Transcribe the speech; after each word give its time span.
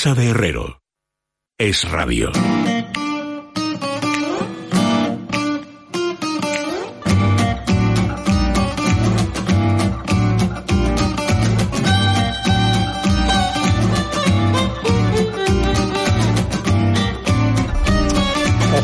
de 0.00 0.30
Herrero. 0.30 0.80
Es 1.58 1.88
radio. 1.90 2.32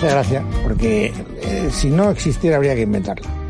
gracia, 0.03 0.45
porque 0.63 1.13
eh, 1.43 1.69
si 1.73 1.89
no 1.91 2.11
existiera 2.11 2.57
habría 2.57 2.75
que 2.75 2.83
inventarla. 2.83 3.46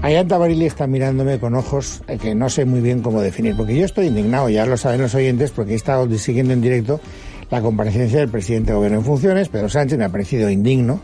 Ayanta 0.00 0.38
Barili 0.38 0.66
está 0.66 0.86
mirándome 0.86 1.40
con 1.40 1.54
ojos 1.54 2.02
eh, 2.06 2.18
que 2.18 2.34
no 2.34 2.48
sé 2.48 2.64
muy 2.64 2.80
bien 2.80 3.02
cómo 3.02 3.20
definir, 3.20 3.56
porque 3.56 3.76
yo 3.76 3.84
estoy 3.84 4.06
indignado, 4.06 4.48
ya 4.48 4.64
lo 4.64 4.76
saben 4.76 5.00
los 5.02 5.14
oyentes, 5.14 5.50
porque 5.50 5.72
he 5.72 5.76
estado 5.76 6.08
siguiendo 6.18 6.52
en 6.52 6.60
directo 6.60 7.00
la 7.50 7.60
comparecencia 7.60 8.20
del 8.20 8.28
presidente 8.28 8.70
de 8.70 8.76
gobierno 8.76 8.98
en 8.98 9.04
funciones, 9.04 9.48
Pedro 9.48 9.68
Sánchez, 9.68 9.98
me 9.98 10.04
ha 10.04 10.08
parecido 10.08 10.50
indigno 10.50 11.00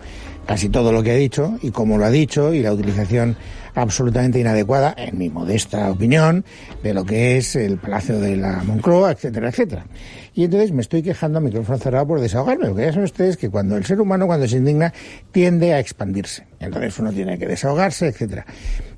casi 0.47 0.69
todo 0.69 0.93
lo 0.93 1.03
que 1.03 1.11
ha 1.11 1.17
dicho 1.17 1.59
y 1.61 1.71
cómo 1.71 1.99
lo 1.99 2.05
ha 2.05 2.11
dicho 2.11 2.55
y 2.55 2.61
la 2.61 2.73
utilización 2.73 3.37
absolutamente 3.75 4.41
inadecuada, 4.41 4.95
en 4.97 5.19
mi 5.19 5.29
modesta 5.29 5.91
opinión, 5.91 6.45
de 6.83 6.95
lo 6.95 7.05
que 7.05 7.37
es 7.37 7.57
el 7.57 7.79
Palacio 7.79 8.19
de 8.19 8.37
la 8.37 8.63
Moncloa, 8.65 9.13
etcétera, 9.13 9.49
etcétera. 9.49 9.87
Y 10.35 10.45
entonces 10.45 10.73
me 10.73 10.83
estoy 10.83 11.03
quejando 11.03 11.39
a 11.39 11.41
micrófono 11.41 11.79
cerrado 11.79 12.07
por 12.07 12.21
desahogarme, 12.21 12.67
porque 12.67 12.83
ya 12.83 12.93
saben 12.93 13.05
ustedes 13.05 13.37
que 13.37 13.51
cuando 13.51 13.77
el 13.77 13.85
ser 13.85 14.01
humano, 14.01 14.27
cuando 14.27 14.47
se 14.49 14.57
indigna, 14.57 14.93
tiende 15.33 15.75
a 15.75 15.79
expandirse. 15.79 16.47
Entonces 16.61 16.99
uno 16.99 17.13
tiene 17.13 17.39
que 17.39 17.47
desahogarse, 17.47 18.09
etcétera. 18.09 18.45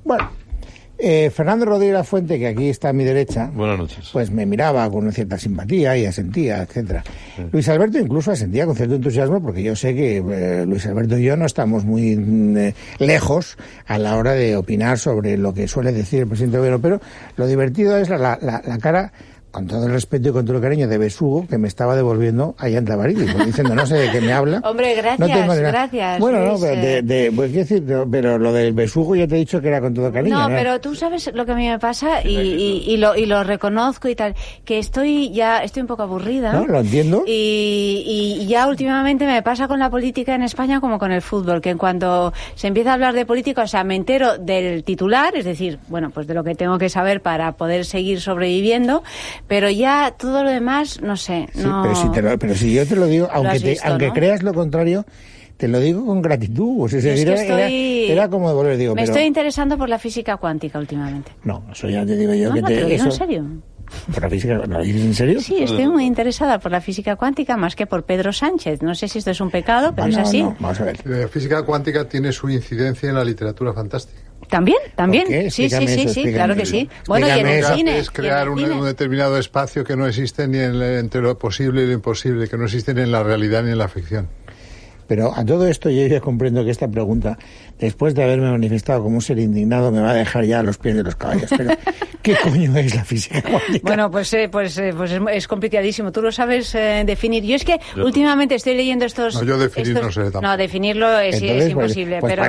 Bueno, 0.03 0.29
eh, 0.97 1.29
Fernando 1.29 1.65
Rodríguez 1.65 2.07
Fuente, 2.07 2.39
que 2.39 2.47
aquí 2.47 2.69
está 2.69 2.89
a 2.89 2.93
mi 2.93 3.03
derecha, 3.03 3.49
Buenas 3.53 3.77
noches. 3.77 4.09
pues 4.13 4.31
me 4.31 4.45
miraba 4.45 4.89
con 4.89 5.03
una 5.03 5.11
cierta 5.11 5.37
simpatía 5.37 5.95
y 5.97 6.05
asentía, 6.05 6.61
etcétera. 6.63 7.03
Luis 7.51 7.67
Alberto 7.69 7.99
incluso 7.99 8.31
asentía 8.31 8.65
con 8.65 8.75
cierto 8.75 8.95
entusiasmo 8.95 9.41
porque 9.41 9.61
yo 9.63 9.75
sé 9.75 9.93
que 9.95 10.17
eh, 10.17 10.65
Luis 10.65 10.85
Alberto 10.87 11.17
y 11.17 11.23
yo 11.23 11.37
no 11.37 11.45
estamos 11.45 11.85
muy 11.85 12.15
mm, 12.15 12.57
eh, 12.57 12.73
lejos 12.99 13.57
a 13.85 13.97
la 13.97 14.15
hora 14.17 14.33
de 14.33 14.55
opinar 14.55 14.97
sobre 14.97 15.37
lo 15.37 15.53
que 15.53 15.67
suele 15.67 15.91
decir 15.91 16.21
el 16.21 16.27
presidente 16.27 16.57
del 16.57 16.61
gobierno, 16.77 16.81
pero 16.81 17.01
lo 17.37 17.47
divertido 17.47 17.97
es 17.97 18.09
la, 18.09 18.17
la, 18.41 18.61
la 18.65 18.77
cara 18.79 19.11
con 19.57 19.67
todo 19.67 19.85
el 19.87 19.91
respeto 19.91 20.29
y 20.29 20.31
con 20.31 20.45
todo 20.45 20.57
el 20.57 20.61
cariño 20.63 20.87
de 20.87 20.97
Besugo 20.99 21.47
que 21.47 21.57
me 21.57 21.67
estaba 21.67 21.95
devolviendo 21.95 22.55
a 22.59 22.69
Yanta 22.69 22.95
Barili, 22.95 23.25
pues 23.31 23.45
diciendo 23.47 23.73
no 23.73 23.85
sé 23.87 23.95
de 23.95 24.11
qué 24.11 24.21
me 24.21 24.31
habla. 24.31 24.61
Hombre, 24.63 24.93
gracias, 24.95 25.19
No 25.19 25.25
tengo 25.27 25.53
gracias, 25.55 26.19
Bueno, 26.19 26.39
no, 26.45 26.59
pero, 26.59 26.75
de, 26.81 26.97
eh. 26.97 27.01
de- 27.01 27.31
pues, 27.35 27.51
quiero 27.51 27.67
decir, 27.67 28.05
pero 28.11 28.37
lo 28.37 28.53
del 28.53 28.73
Besugo 28.73 29.15
ya 29.15 29.27
te 29.27 29.35
he 29.35 29.39
dicho 29.39 29.59
que 29.59 29.67
era 29.69 29.81
con 29.81 29.93
todo 29.95 30.11
cariño. 30.11 30.35
No, 30.37 30.47
¿no? 30.49 30.55
pero 30.55 30.79
tú 30.79 30.93
sabes 30.95 31.31
lo 31.33 31.45
que 31.45 31.53
a 31.53 31.55
mí 31.55 31.67
me 31.67 31.79
pasa 31.79 32.21
y, 32.23 32.35
y- 32.37 32.83
y 32.87 32.97
lo, 32.97 33.15
y 33.15 33.25
lo 33.25 33.43
reconozco 33.43 34.07
y 34.09 34.15
tal, 34.15 34.35
que 34.63 34.77
estoy 34.77 35.31
ya 35.31 35.63
estoy 35.63 35.81
un 35.81 35.87
poco 35.87 36.03
aburrida. 36.03 36.53
No, 36.53 36.67
lo 36.67 36.79
entiendo. 36.79 37.23
Y, 37.25 38.37
y 38.41 38.45
ya 38.47 38.67
últimamente 38.67 39.25
me 39.25 39.41
pasa 39.41 39.67
con 39.67 39.79
la 39.79 39.89
política 39.89 40.35
en 40.35 40.43
España 40.43 40.79
como 40.81 40.99
con 40.99 41.11
el 41.11 41.21
fútbol, 41.21 41.61
que 41.61 41.69
en 41.71 41.77
cuanto 41.77 42.31
se 42.55 42.67
empieza 42.67 42.91
a 42.91 42.93
hablar 42.93 43.13
de 43.15 43.25
política, 43.25 43.63
o 43.63 43.67
sea, 43.67 43.83
me 43.83 43.95
entero 43.95 44.37
del 44.37 44.83
titular, 44.83 45.35
es 45.35 45.45
decir, 45.45 45.79
bueno, 45.87 46.11
pues 46.11 46.27
de 46.27 46.33
lo 46.33 46.43
que 46.43 46.53
tengo 46.55 46.77
que 46.77 46.89
saber 46.89 47.21
para 47.21 47.53
poder 47.53 47.85
seguir 47.85 48.21
sobreviviendo, 48.21 49.03
pero 49.47 49.69
ya 49.69 50.13
todo 50.17 50.43
lo 50.43 50.49
demás, 50.49 51.01
no 51.01 51.15
sé, 51.17 51.47
Sí, 51.53 51.61
no... 51.63 51.81
pero, 51.83 51.95
si 51.95 52.09
te 52.11 52.21
lo- 52.21 52.37
pero 52.37 52.55
si 52.55 52.73
yo 52.73 52.85
te 52.85 52.95
lo 52.95 53.05
digo, 53.05 53.27
aunque, 53.31 53.59
te- 53.59 53.77
aunque 53.83 54.07
¿no? 54.07 54.13
creas 54.13 54.43
lo 54.43 54.53
contrario, 54.53 55.05
te 55.57 55.67
lo 55.67 55.79
digo 55.79 56.05
con 56.05 56.21
gratitud. 56.21 56.83
O 56.83 56.87
sea, 56.89 56.99
es 56.99 57.05
era, 57.05 57.33
era- 57.41 57.65
estoy- 57.67 58.11
era 58.11 58.29
como 58.29 58.49
devolver, 58.49 58.77
digo, 58.77 58.93
me 58.95 59.01
pero... 59.01 59.13
estoy 59.13 59.25
interesando 59.27 59.77
por 59.77 59.89
la 59.89 59.97
física 59.99 60.37
cuántica 60.37 60.77
últimamente. 60.79 61.31
No, 61.43 61.63
eso 61.71 61.89
ya 61.89 62.05
te 62.05 62.15
digo 62.15 62.33
yo 62.33 62.49
No, 62.49 62.55
que 62.55 62.61
no, 62.61 62.67
te... 62.67 62.75
te 62.75 62.81
lo 62.81 62.87
digo 62.87 63.03
en 63.05 63.11
serio. 63.11 63.45
¿Por 64.13 64.21
la 64.21 64.29
física? 64.29 64.53
¿Lo 64.67 64.81
dices 64.83 65.01
en 65.01 65.13
serio? 65.13 65.39
Sí, 65.41 65.63
estoy 65.63 65.87
muy 65.87 66.03
interesada 66.05 66.59
por 66.59 66.73
la 66.73 66.81
física 66.81 67.15
cuántica 67.15 67.55
más 67.55 67.73
que 67.73 67.87
por 67.87 68.03
Pedro 68.03 68.33
Sánchez. 68.33 68.81
No 68.81 68.93
sé 68.95 69.07
si 69.07 69.19
esto 69.19 69.31
es 69.31 69.39
un 69.39 69.49
pecado, 69.49 69.93
pero 69.95 70.07
Ah, 70.07 70.09
es 70.09 70.17
así. 70.17 70.43
no, 70.43 70.57
vamos 70.59 70.81
a 70.81 70.83
ver. 70.83 70.99
La 71.07 71.27
física 71.29 71.63
cuántica 71.63 72.03
tiene 72.07 72.33
su 72.33 72.49
incidencia 72.49 73.07
en 73.07 73.15
la 73.15 73.23
literatura 73.23 73.71
fantástica. 73.71 74.19
También, 74.49 74.77
también. 74.95 75.27
Sí, 75.51 75.69
sí, 75.69 75.87
sí, 75.87 76.07
sí, 76.09 76.33
claro 76.33 76.55
que 76.55 76.65
sí. 76.65 76.89
Bueno, 77.05 77.27
y 77.27 77.31
en 77.31 77.47
el 77.47 77.65
cine. 77.65 77.99
es 77.99 78.09
crear 78.09 78.49
un, 78.49 78.85
determinado 78.85 79.37
espacio 79.37 79.83
que 79.83 79.95
no 79.95 80.07
existe 80.07 80.47
ni 80.47 80.57
en- 80.59 80.81
entre 80.81 81.21
lo 81.21 81.37
posible 81.37 81.83
y 81.83 81.87
lo 81.87 81.93
imposible, 81.93 82.47
que 82.47 82.57
no 82.57 82.65
existe 82.65 82.93
ni 82.93 83.01
en 83.01 83.11
la 83.11 83.23
realidad 83.23 83.63
ni 83.63 83.71
en 83.71 83.77
la 83.77 83.87
ficción. 83.89 84.29
Pero 85.07 85.33
a 85.33 85.45
todo 85.45 85.67
esto 85.67 85.89
yo 85.89 86.05
ya 86.07 86.19
comprendo 86.19 86.63
que 86.65 86.71
esta 86.71 86.87
pregunta, 86.87 87.37
después 87.79 88.13
de 88.13 88.23
haberme 88.23 88.51
manifestado 88.51 89.03
como 89.03 89.15
un 89.15 89.21
ser 89.21 89.39
indignado, 89.39 89.91
me 89.91 90.01
va 90.01 90.11
a 90.11 90.13
dejar 90.13 90.43
ya 90.45 90.59
a 90.59 90.63
los 90.63 90.77
pies 90.77 90.95
de 90.95 91.03
los 91.03 91.15
caballos. 91.15 91.49
Pero, 91.55 91.71
¿qué 92.21 92.35
coño 92.43 92.75
es 92.77 92.93
la 92.95 93.05
física 93.05 93.41
cuántica? 93.41 93.79
Bueno, 93.83 94.11
pues, 94.11 94.33
eh, 94.33 94.49
pues, 94.51 94.77
eh, 94.77 94.93
pues 94.95 95.11
es, 95.11 95.21
es 95.31 95.47
complicadísimo. 95.47 96.11
Tú 96.11 96.21
lo 96.21 96.31
sabes 96.31 96.75
eh, 96.75 97.03
definir. 97.05 97.43
Yo 97.43 97.55
es 97.55 97.63
que 97.63 97.79
últimamente 97.95 98.55
estoy 98.55 98.75
leyendo 98.75 99.05
estos. 99.05 99.35
No, 99.35 99.43
yo 99.43 99.57
definir 99.57 99.87
estos- 99.89 100.03
no 100.03 100.11
sé 100.11 100.21
tampoco. 100.23 100.41
No, 100.41 100.57
definirlo 100.57 101.19
es, 101.19 101.35
Entonces, 101.35 101.49
es 101.51 101.57
pues- 101.57 101.71
imposible. 101.71 102.19
Pues, 102.19 102.31
pero 102.31 102.41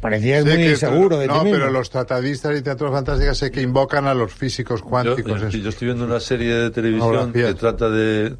parecías, 0.00 0.44
muy 0.44 0.56
que- 0.56 0.76
seguro 0.76 1.18
de 1.18 1.26
no, 1.28 1.38
ti 1.38 1.44
mismo. 1.44 1.58
pero 1.60 1.70
los 1.72 1.88
tratadistas 1.90 2.50
de 2.50 2.56
literatura 2.58 2.90
fantástica 2.92 3.34
sé 3.34 3.50
que 3.50 3.62
invocan 3.62 4.06
a 4.06 4.14
los 4.14 4.32
físicos 4.32 4.82
cuánticos. 4.82 5.40
yo- 5.40 5.48
yo 5.48 5.68
estoy 5.70 5.86
viendo 5.86 6.04
una 6.04 6.20
serie 6.20 6.52
de 6.54 6.70
televisión 6.70 7.32
que 7.32 7.54
trata 7.54 7.88
de, 7.88 8.34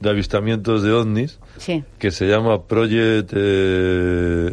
de 0.00 0.10
avistamientos 0.10 0.82
de 0.82 0.92
ovnis, 0.92 1.38
Sí. 1.58 1.82
que 1.98 2.10
se 2.10 2.26
llama 2.26 2.62
Project, 2.66 3.32
eh, 3.34 4.46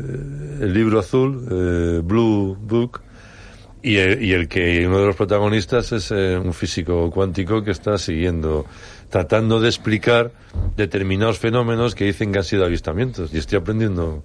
el 0.61 0.73
libro 0.73 0.99
azul, 0.99 1.45
eh, 1.51 2.01
Blue 2.03 2.57
Book, 2.59 3.01
y 3.81 3.97
el, 3.97 4.23
y 4.23 4.31
el 4.31 4.47
que 4.47 4.87
uno 4.87 4.99
de 4.99 5.07
los 5.07 5.15
protagonistas 5.15 5.91
es 5.91 6.09
eh, 6.11 6.37
un 6.37 6.53
físico 6.53 7.11
cuántico 7.11 7.63
que 7.63 7.71
está 7.71 7.97
siguiendo, 7.97 8.65
tratando 9.09 9.59
de 9.59 9.67
explicar 9.67 10.31
determinados 10.77 11.37
fenómenos 11.37 11.93
que 11.93 12.05
dicen 12.05 12.31
que 12.31 12.37
han 12.39 12.45
sido 12.45 12.63
avistamientos. 12.63 13.33
Y 13.33 13.37
estoy 13.39 13.57
aprendiendo 13.59 14.23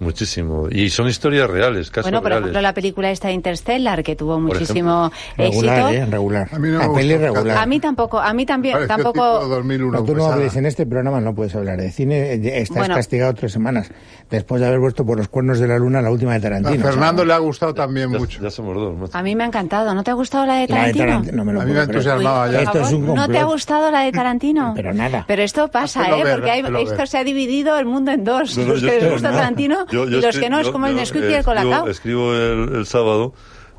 muchísimo. 0.00 0.66
Y 0.70 0.90
son 0.90 1.06
historias 1.08 1.48
reales, 1.48 1.90
casos 1.90 2.04
Bueno, 2.10 2.20
por 2.20 2.30
reales. 2.30 2.46
ejemplo, 2.46 2.60
la 2.62 2.74
película 2.74 3.10
esta 3.10 3.30
Interstellar, 3.30 4.02
que 4.02 4.16
tuvo 4.16 4.40
muchísimo 4.40 5.10
regular, 5.36 5.78
éxito. 5.92 6.02
¿eh? 6.02 6.06
Regular. 6.10 6.48
A 6.52 6.58
mí 6.58 6.68
no 6.70 6.78
me 6.80 6.86
la 6.88 6.92
peli 6.94 7.16
regular. 7.16 7.56
A 7.58 7.66
mí 7.66 7.78
tampoco, 7.80 8.18
a 8.18 8.32
mí 8.34 8.44
también, 8.46 8.74
Pareció 8.74 8.96
tipo 8.96 9.12
tampoco. 9.12 9.48
2001, 9.48 9.92
No, 9.92 10.04
tú 10.04 10.12
no 10.12 10.14
pesada. 10.18 10.34
hables 10.34 10.56
en 10.56 10.66
este 10.66 10.86
programa, 10.86 11.20
no 11.20 11.34
puedes 11.34 11.54
hablar 11.54 11.78
de 11.80 11.90
cine. 11.92 12.32
eh, 12.34 12.60
Estás 12.60 12.76
Bueno. 12.78 12.94
castigado 12.96 13.34
tres 13.34 13.52
semanas 13.52 13.90
después 14.30 14.60
de 14.60 14.66
haber 14.66 14.80
vuelto 14.80 15.04
por 15.04 15.18
los 15.18 15.28
cuernos 15.28 15.58
de 15.60 15.68
la 15.68 15.78
luna 15.78 16.02
la 16.02 16.10
última 16.10 16.32
de 16.32 16.38
A 16.38 16.40
Tarantino. 16.40 16.84
Fernando 16.84 17.24
le 17.24 17.32
ha 17.34 17.38
gustado 17.38 17.74
también 17.74 18.10
Ya, 18.12 18.18
mucho. 18.18 18.40
ya 18.42 18.50
somos 18.50 18.74
dos. 18.74 18.96
macho. 18.98 19.16
A 19.18 19.22
mí 19.22 19.36
me 19.36 19.44
ha 19.44 19.46
encantado. 19.46 19.94
¿No 19.94 20.02
te 20.02 20.10
ha 20.10 20.14
gustado 20.14 20.46
la 20.46 20.54
de 20.54 20.60
La 20.60 20.66
de 20.66 20.74
Tarantino? 20.92 21.04
Tarantino, 21.06 21.36
no 21.36 21.44
me 21.44 21.52
lo 21.52 21.60
A 21.60 21.64
mí 21.64 21.72
puedo 21.72 21.86
me 21.86 21.92
creer. 21.92 22.16
Uy, 22.18 22.24
ya. 22.24 22.34
por 22.46 22.54
Esto 22.54 22.80
es 22.80 22.92
un 22.92 23.14
¿No 23.14 23.28
te 23.28 23.38
ha 23.38 23.44
gustado 23.44 23.90
la 23.90 24.00
de 24.00 24.12
Tarantino? 24.12 24.72
Pero 24.74 24.92
nada. 24.94 25.24
Pero 25.28 25.42
esto 25.42 25.68
pasa, 25.68 26.02
Hazlo 26.02 26.16
¿eh? 26.16 26.24
ver, 26.24 26.34
Porque 26.36 26.50
hay- 26.50 26.60
hazlo 26.62 26.78
esto 26.78 26.96
ver. 26.96 27.08
se 27.08 27.18
ha 27.18 27.24
dividido 27.24 27.78
el 27.78 27.86
mundo 27.86 28.10
en 28.12 28.24
dos. 28.24 28.56
No, 28.56 28.64
no, 28.64 28.72
los 28.72 28.80
yo 28.80 28.88
que 28.88 29.00
les 29.00 29.12
gusta 29.12 29.30
no. 29.30 29.36
Tarantino 29.36 29.86
Yo- 29.92 30.04
yo 30.08 30.18
y 30.18 30.20
los 30.22 30.36
que 30.38 30.50
no, 30.50 30.58
es 30.60 30.68
como 30.68 30.86
el 30.86 30.94
Nesquik 30.96 31.22
y 31.22 31.34
el 31.34 31.44
Colacao. 31.44 31.86
Escribo, 31.88 32.32
escribo 32.32 32.34
el, 32.34 32.76
el 32.76 32.86
sábado 32.86 33.32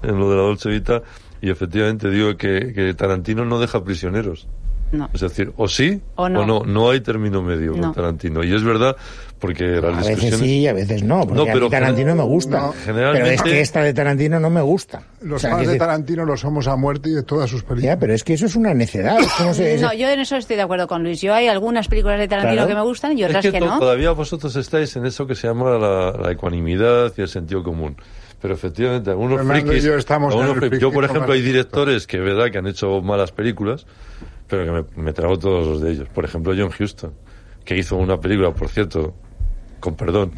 en 0.03 0.19
lo 0.19 0.29
de 0.29 0.35
la 0.35 0.41
Dolce 0.43 0.69
Vita 0.69 1.01
y 1.41 1.49
efectivamente 1.49 2.09
digo 2.09 2.35
que, 2.37 2.73
que 2.73 2.93
Tarantino 2.93 3.45
no 3.45 3.59
deja 3.59 3.83
prisioneros. 3.83 4.47
No. 4.91 5.09
Es 5.13 5.21
decir, 5.21 5.51
o 5.57 5.67
sí 5.67 6.01
O 6.15 6.27
no. 6.27 6.45
no. 6.45 6.63
No 6.65 6.89
hay 6.91 6.99
término 7.01 7.41
medio 7.41 7.71
No. 7.71 7.81
con 7.83 7.93
Tarantino. 7.93 8.43
Y 8.43 8.53
es 8.53 8.63
verdad 8.63 8.95
porque 9.39 9.63
las 9.81 10.05
A 10.05 10.09
veces 10.09 10.37
sí 10.37 10.59
y 10.59 10.67
a 10.67 10.73
veces 10.73 11.01
no, 11.03 11.21
porque 11.21 11.33
No, 11.35 11.41
a 11.41 11.45
mí 11.45 11.51
pero 11.53 11.69
Tarantino 11.69 12.13
me 12.15 12.23
gusta. 12.23 12.61
no, 12.61 12.73
generalmente- 12.85 13.21
Pero 13.23 13.35
es 13.35 13.41
que 13.41 13.61
esta 13.61 13.81
de 13.83 13.93
Tarantino 13.93 14.39
no 14.39 14.49
me 14.49 14.61
gusta. 14.61 15.01
Los 15.21 15.37
O 15.37 15.39
sea, 15.47 15.55
fans 15.55 15.67
de 15.67 15.77
Tarantino 15.77 16.25
los 16.25 16.39
somos 16.41 16.67
a 16.67 16.75
muerte 16.75 17.09
y 17.09 17.13
de 17.13 17.23
todas 17.23 17.49
sus 17.49 17.63
películas. 17.63 17.95
Ya, 17.95 17.99
pero 17.99 18.13
es 18.13 18.23
que 18.23 18.33
eso 18.33 18.45
es 18.45 18.55
una 18.55 18.73
necedad. 18.73 19.19
es 19.19 19.31
como 19.33 19.53
se- 19.53 19.79
No, 19.79 19.93
yo 19.93 20.09
en 20.09 20.19
eso 20.19 20.35
estoy 20.35 20.57
de 20.57 20.61
acuerdo 20.61 20.87
con 20.87 21.03
Luis. 21.03 21.21
Yo 21.21 21.33
hay 21.33 21.47
algunas 21.47 21.87
películas 21.87 22.19
de 22.19 22.27
Tarantino 22.27 22.53
Claro. 22.53 22.67
que 22.67 22.75
me 22.75 22.81
gustan 22.81 23.17
y 23.17 23.23
Es 23.23 23.29
otras 23.29 23.43
que, 23.45 23.51
que, 23.51 23.59
no. 23.61 23.79
todavía 23.79 24.11
vosotros 24.11 24.55
estáis 24.55 24.95
en 24.95 25.05
eso 25.05 25.25
que 25.25 25.33
se 25.35 25.47
llama 25.47 25.71
la, 25.77 26.11
la 26.11 26.31
ecuanimidad 26.31 27.11
y 27.17 27.21
el 27.21 27.27
sentido 27.29 27.63
común. 27.63 27.95
Pero 28.41 28.53
efectivamente, 28.55 29.11
algunos 29.11 29.37
Fernando 29.37 29.65
frikis... 29.67 29.83
yo 29.83 29.95
estamos 29.95 30.33
algunos 30.33 30.57
en 30.57 30.63
el 30.63 30.69
frikis- 30.71 30.81
yo, 30.81 30.91
por 30.91 31.03
ejemplo, 31.05 31.33
hay 31.33 31.41
directores 31.41 32.07
que 32.07 32.19
verdad 32.19 32.49
que 32.51 32.57
han 32.57 32.65
hecho 32.67 33.01
malas 33.01 33.31
películas, 33.31 33.85
pero 34.47 34.65
que 34.65 34.71
me, 34.97 35.03
me 35.03 35.13
trago 35.13 35.37
todos 35.37 35.67
los 35.67 35.81
de 35.81 35.91
ellos. 35.91 36.09
Por 36.09 36.25
ejemplo, 36.25 36.53
John 36.57 36.71
Huston, 36.77 37.13
que 37.63 37.77
hizo 37.77 37.95
una 37.97 38.19
película, 38.19 38.51
por 38.51 38.69
cierto, 38.69 39.13
con 39.79 39.95
perdón, 39.95 40.31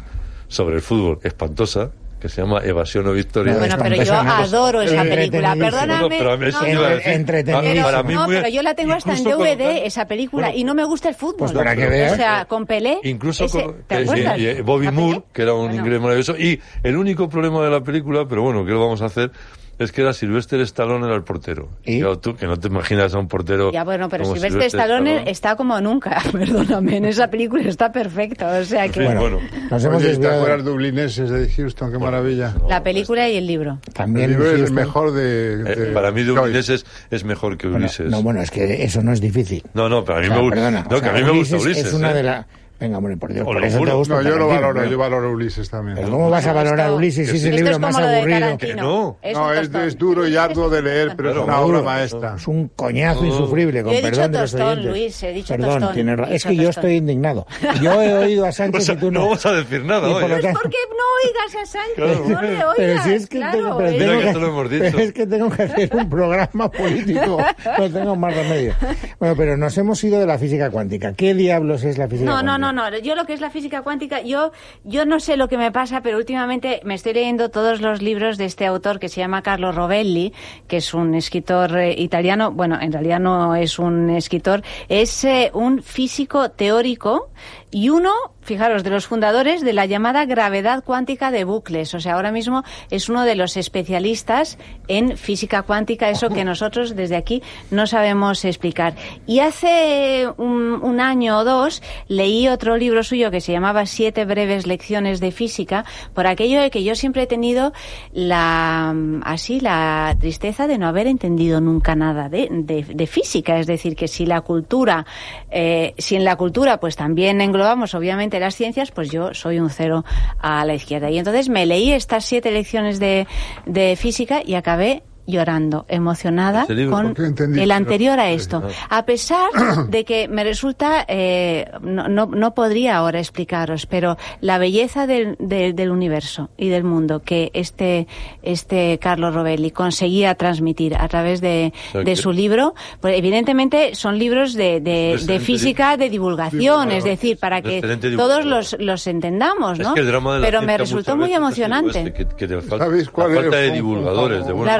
sobre 0.48 0.76
el 0.76 0.82
fútbol 0.82 1.18
espantosa, 1.22 1.92
que 2.24 2.30
se 2.30 2.40
llama 2.40 2.62
Evasión 2.64 3.06
o 3.06 3.12
Victoria. 3.12 3.52
No, 3.52 3.58
bueno, 3.58 3.76
pero 3.78 4.02
yo 4.02 4.14
adoro 4.14 4.80
esa 4.80 5.02
película. 5.02 5.54
Perdóname. 5.54 6.00
No, 6.00 6.08
pero 6.08 6.32
a 6.32 6.36
mí 6.38 6.46
eso 6.48 6.66
no, 6.66 6.72
no, 6.72 6.82
decir. 6.88 7.12
Entretenidísimo. 7.12 7.74
pero, 7.74 7.84
Para 7.84 8.02
mí 8.02 8.14
no, 8.14 8.24
muy- 8.24 8.36
pero 8.36 8.48
yo 8.48 8.62
la 8.62 8.74
tengo 8.74 8.94
hasta 8.94 9.12
en 9.12 9.18
incluso 9.18 9.36
con- 9.36 9.46
DVD, 9.46 9.84
esa 9.86 10.06
película, 10.06 10.46
Bueno, 10.46 10.58
y 10.58 10.64
no 10.64 10.74
me 10.74 10.84
gusta 10.84 11.10
el 11.10 11.14
fútbol. 11.16 11.36
Pues 11.36 11.52
para 11.52 11.76
que 11.76 11.86
veas. 11.86 12.12
O 12.14 12.16
sea, 12.16 12.46
con 12.46 12.64
Pelé. 12.64 12.98
Incluso 13.02 13.44
ese- 13.44 13.62
con 13.62 13.74
¿te 13.86 13.96
que- 13.96 14.02
acuerdas? 14.04 14.38
y- 14.38 14.46
y 14.48 14.60
Bobby 14.62 14.86
¿La 14.86 14.90
Pelé? 14.92 15.02
Moore, 15.02 15.22
que 15.34 15.42
era 15.42 15.52
un 15.52 15.66
Bueno. 15.66 15.74
inglés 15.82 16.00
maravilloso. 16.00 16.34
Y 16.38 16.58
el 16.82 16.96
único 16.96 17.28
problema 17.28 17.62
de 17.62 17.70
la 17.70 17.82
película, 17.82 18.26
pero 18.26 18.40
bueno, 18.40 18.64
¿qué 18.64 18.72
lo 18.72 18.80
vamos 18.80 19.02
a 19.02 19.04
hacer? 19.04 19.30
Es 19.78 19.92
que 19.92 20.02
era 20.02 20.12
Sylvester 20.12 20.60
Stallone 20.60 21.06
era 21.06 21.14
el 21.16 21.22
portero. 21.22 21.68
¿Y? 21.84 21.98
Claro, 22.00 22.18
tú 22.18 22.36
que 22.36 22.46
no 22.46 22.58
te 22.58 22.68
imaginas 22.68 23.14
a 23.14 23.18
un 23.18 23.28
portero. 23.28 23.72
Ya, 23.72 23.84
bueno, 23.84 24.08
pero 24.08 24.24
como 24.24 24.36
Silvestre 24.36 24.66
Stallone 24.66 25.30
está 25.30 25.56
como 25.56 25.80
nunca, 25.80 26.22
perdóname, 26.32 26.96
en 26.98 27.04
esa 27.06 27.28
película 27.28 27.62
está 27.64 27.90
perfecto, 27.92 28.46
o 28.46 28.64
sea 28.64 28.88
que... 28.88 29.04
Bueno, 29.04 29.20
Bueno, 29.20 29.40
nos 29.70 29.84
hemos 29.84 29.96
Oye, 29.98 30.04
¿te 30.06 30.10
desviado. 30.12 30.42
acuerdas 30.42 30.64
dublineses 30.64 31.30
de 31.30 31.48
Houston? 31.50 31.92
Qué 31.92 31.98
maravilla. 31.98 32.54
La 32.68 32.82
película 32.82 33.28
y 33.28 33.36
el 33.36 33.46
libro. 33.46 33.78
También 33.92 34.26
el 34.26 34.30
libro 34.32 34.46
es 34.46 34.52
el 34.52 34.58
Houston. 34.60 34.74
mejor 34.76 35.12
de... 35.12 35.52
Eh, 35.54 35.76
de 35.76 35.86
para 35.92 36.10
mí 36.10 36.22
de. 36.22 36.32
Ulises 36.32 36.84
es 37.10 37.24
mejor 37.24 37.56
que 37.56 37.66
Bueno, 37.68 37.84
Ulises. 37.84 38.10
no, 38.10 38.22
bueno, 38.22 38.40
es 38.42 38.50
que 38.50 38.84
eso 38.84 39.02
no 39.02 39.12
es 39.12 39.20
difícil. 39.20 39.62
No, 39.74 39.88
no, 39.88 40.04
pero 40.04 40.18
a 40.18 40.20
mí 40.20 40.26
O 40.26 40.30
sea, 40.30 40.36
me 40.36 40.42
gusta. 40.42 40.54
perdona, 40.56 40.86
No, 40.90 40.96
o 40.96 41.00
que 41.00 41.08
a 41.08 41.12
sea, 41.12 41.20
mí 41.20 41.24
me 41.32 41.38
gusta 41.38 41.56
Ulises 41.56 41.64
Ulises. 41.66 41.86
Es 41.86 41.92
una 41.94 42.10
¿eh? 42.10 42.14
de 42.14 42.22
las... 42.22 42.46
Venga, 42.84 42.98
hombre, 42.98 43.16
por 43.16 43.32
Dios, 43.32 43.42
Os 43.42 43.46
por 43.46 43.60
lo 43.60 43.66
eso 43.66 43.78
te 43.78 43.84
juro. 43.84 43.96
gusta 43.98 44.14
No, 44.14 44.22
yo 44.22 44.36
lo 44.36 44.48
valoro, 44.48 44.74
pero- 44.80 44.90
yo 44.90 44.98
valoro 44.98 45.28
a 45.28 45.30
Ulises 45.30 45.70
también. 45.70 45.96
Pero 45.96 46.10
¿Cómo 46.10 46.30
vas 46.30 46.46
a 46.46 46.52
valorar 46.52 46.80
a 46.88 46.92
Ulises 46.94 47.30
si 47.30 47.36
es 47.38 47.44
el 47.44 47.56
libro 47.56 47.72
es 47.72 47.78
más 47.78 47.96
aburrido? 47.96 48.58
Que 48.58 48.74
no. 48.74 49.16
Es 49.22 49.34
No, 49.36 49.52
es, 49.52 49.74
es 49.74 49.98
duro 49.98 50.26
y 50.28 50.36
arduo 50.36 50.68
de 50.68 50.82
leer, 50.82 51.14
pero 51.16 51.30
es 51.32 51.36
una 51.38 51.60
obra 51.60 51.82
maestra. 51.82 52.34
Es 52.36 52.46
un 52.46 52.68
coñazo 52.68 53.24
insufrible, 53.24 53.82
con 53.82 53.92
Yo 53.92 53.98
he 53.98 54.02
dicho 54.02 54.10
perdón 54.16 54.32
de 54.32 54.38
los 54.40 54.54
oyentes. 54.54 54.84
Luis, 54.84 55.22
he 55.22 55.32
dicho 55.32 55.54
Perdón, 55.54 55.70
tostón, 55.80 55.94
tienes 55.94 56.16
ra- 56.18 56.26
he 56.30 56.34
Es 56.36 56.42
dicho 56.42 56.48
que 56.50 56.56
yo 56.56 56.68
estoy 56.70 56.94
indignado. 56.96 57.46
Yo 57.82 58.02
he 58.02 58.14
oído 58.14 58.44
a 58.46 58.48
O 58.48 58.52
Sánchez 58.52 58.84
sea, 58.84 58.94
y 58.94 58.98
tú 58.98 59.10
no 59.10 59.20
no. 59.20 59.26
vamos 59.26 59.46
a 59.46 59.52
decir 59.52 59.84
nada 59.84 60.08
hoy. 60.08 60.28
lo 60.28 60.36
¿eh? 60.36 60.40
tanto- 60.42 60.60
¿Por 60.60 60.70
qué 60.70 60.76
no 60.90 61.30
oigas 61.30 61.62
a 61.62 61.66
Sánchez? 61.66 62.28
No 62.28 62.42
le 62.42 62.48
oigas, 62.64 62.74
Pero 62.76 63.02
si 63.02 63.12
es 63.14 63.26
que, 63.28 63.38
claro, 63.38 63.52
tengo, 63.58 63.76
pero 63.78 63.88
es- 63.90 65.12
que 65.12 65.22
es 65.22 65.28
tengo 65.28 65.50
que 65.50 65.62
hacer 65.62 65.90
un 65.94 66.08
programa 66.10 66.70
político. 66.70 67.38
No 67.78 67.90
tengo 67.90 68.16
más 68.16 68.34
remedio. 68.34 68.74
Bueno, 69.18 69.34
pero 69.36 69.56
nos 69.56 69.76
hemos 69.78 70.02
ido 70.04 70.18
de 70.20 70.26
la 70.26 70.38
física 70.38 70.70
cuántica. 70.70 71.12
¿Qué 71.14 71.34
diablos 71.34 71.84
es 71.84 71.98
la 71.98 72.08
física 72.08 72.30
cuántica? 72.30 72.58
no, 72.58 72.58
no, 72.58 72.72
no. 72.72 72.73
Yo 73.02 73.14
lo 73.14 73.24
que 73.24 73.32
es 73.32 73.40
la 73.40 73.50
física 73.50 73.82
cuántica, 73.82 74.22
yo, 74.22 74.52
yo 74.84 75.04
no 75.04 75.20
sé 75.20 75.36
lo 75.36 75.48
que 75.48 75.56
me 75.56 75.70
pasa, 75.70 76.00
pero 76.02 76.16
últimamente 76.16 76.80
me 76.84 76.94
estoy 76.94 77.14
leyendo 77.14 77.50
todos 77.50 77.80
los 77.80 78.02
libros 78.02 78.36
de 78.36 78.46
este 78.46 78.66
autor 78.66 78.98
que 78.98 79.08
se 79.08 79.20
llama 79.20 79.42
Carlo 79.42 79.72
Rovelli, 79.72 80.32
que 80.66 80.78
es 80.78 80.92
un 80.92 81.14
escritor 81.14 81.78
eh, 81.78 81.94
italiano. 81.96 82.50
Bueno, 82.50 82.78
en 82.80 82.92
realidad 82.92 83.20
no 83.20 83.54
es 83.54 83.78
un 83.78 84.10
escritor, 84.10 84.62
es 84.88 85.24
eh, 85.24 85.50
un 85.54 85.82
físico 85.82 86.50
teórico 86.50 87.30
y 87.74 87.88
uno, 87.88 88.12
fijaros, 88.40 88.84
de 88.84 88.90
los 88.90 89.08
fundadores 89.08 89.60
de 89.60 89.72
la 89.72 89.84
llamada 89.84 90.26
gravedad 90.26 90.84
cuántica 90.84 91.32
de 91.32 91.42
bucles. 91.42 91.92
O 91.94 91.98
sea, 91.98 92.14
ahora 92.14 92.30
mismo 92.30 92.62
es 92.88 93.08
uno 93.08 93.24
de 93.24 93.34
los 93.34 93.56
especialistas 93.56 94.58
en 94.86 95.16
física 95.16 95.62
cuántica, 95.62 96.08
eso 96.08 96.28
que 96.28 96.44
nosotros 96.44 96.94
desde 96.94 97.16
aquí 97.16 97.42
no 97.72 97.88
sabemos 97.88 98.44
explicar. 98.44 98.94
Y 99.26 99.40
hace 99.40 100.28
un, 100.36 100.84
un 100.84 101.00
año 101.00 101.38
o 101.38 101.44
dos 101.44 101.82
leí 102.06 102.46
otro 102.54 102.76
libro 102.76 103.02
suyo 103.02 103.30
que 103.30 103.40
se 103.40 103.52
llamaba 103.52 103.86
Siete 103.86 104.24
breves 104.24 104.66
lecciones 104.66 105.20
de 105.20 105.30
física, 105.32 105.84
por 106.14 106.26
aquello 106.26 106.60
de 106.60 106.70
que 106.70 106.82
yo 106.82 106.94
siempre 106.94 107.22
he 107.22 107.26
tenido 107.26 107.72
la 108.12 108.94
así 109.24 109.60
la 109.60 110.16
tristeza 110.18 110.66
de 110.66 110.78
no 110.78 110.86
haber 110.86 111.06
entendido 111.06 111.60
nunca 111.60 111.94
nada 111.94 112.28
de, 112.28 112.48
de- 112.50 112.84
de 112.84 113.06
física. 113.06 113.58
Es 113.58 113.66
decir, 113.66 113.96
que 113.96 114.08
si 114.08 114.24
la 114.26 114.40
cultura, 114.40 115.04
eh, 115.50 115.94
si 115.98 116.16
en 116.16 116.24
la 116.24 116.36
cultura 116.36 116.78
pues 116.80 116.96
también 116.96 117.40
englobamos 117.40 117.94
obviamente 117.94 118.40
las 118.40 118.54
ciencias, 118.56 118.90
pues 118.90 119.10
yo 119.10 119.34
soy 119.34 119.58
un 119.58 119.70
cero 119.70 120.04
a 120.40 120.64
la 120.64 120.74
izquierda. 120.74 121.10
Y 121.10 121.18
entonces 121.18 121.48
me 121.48 121.66
leí 121.66 121.92
estas 121.92 122.24
siete 122.24 122.50
lecciones 122.50 122.98
de, 122.98 123.26
de 123.66 123.96
física 123.96 124.40
y 124.44 124.54
acabé 124.54 125.02
llorando, 125.26 125.86
emocionada 125.88 126.64
¿Ese 126.64 126.74
libro? 126.74 126.96
¿Por 126.96 127.14
con 127.14 127.58
el 127.58 127.70
anterior 127.70 128.18
a 128.20 128.30
esto. 128.30 128.62
Ah. 128.90 128.98
A 128.98 129.04
pesar 129.06 129.48
de 129.88 130.04
que 130.04 130.28
me 130.28 130.44
resulta, 130.44 131.04
eh, 131.08 131.70
no, 131.80 132.08
no, 132.08 132.26
no 132.26 132.54
podría 132.54 132.96
ahora 132.96 133.18
explicaros, 133.18 133.86
pero 133.86 134.16
la 134.40 134.58
belleza 134.58 135.06
del, 135.06 135.36
del- 135.38 135.74
del 135.74 135.90
universo 135.90 136.50
y 136.56 136.68
del 136.68 136.84
mundo 136.84 137.22
que 137.22 137.50
este, 137.54 138.06
este 138.42 138.98
Carlos 138.98 139.34
Rovelli 139.34 139.70
conseguía 139.70 140.34
transmitir 140.34 140.94
a 140.96 141.08
través 141.08 141.40
de, 141.40 141.72
de 141.92 142.16
su 142.16 142.32
libro, 142.32 142.74
pues 143.00 143.16
evidentemente 143.18 143.94
son 143.94 144.18
libros 144.18 144.54
de, 144.54 144.80
de, 144.80 145.40
física, 145.40 145.96
de 145.96 146.10
divulgación, 146.10 146.90
es 146.90 147.04
decir, 147.04 147.38
para 147.38 147.62
que 147.62 147.80
todos 148.16 148.44
los, 148.44 148.76
los 148.78 149.06
entendamos, 149.06 149.78
Es 149.78 149.86
¿no? 149.86 149.94
que 149.94 150.00
el 150.00 150.06
drama 150.06 150.34
de 150.34 150.40
la 150.40 150.46
pero 150.46 150.62
me 150.62 150.76
resultó 150.78 151.16
muy 151.16 151.32
emocionante. 151.32 151.98
este, 152.00 152.12
que, 152.12 152.26
que 152.26 152.48
te 152.48 152.60
falta, 152.60 152.84
¿Sabéis 152.86 153.08
cuál 153.10 153.34
la 153.34 153.40
falta 153.42 153.60
es 153.62 153.68
de 153.70 153.74
divulgadores, 153.74 154.46
de 154.46 154.52
buenos 154.52 154.74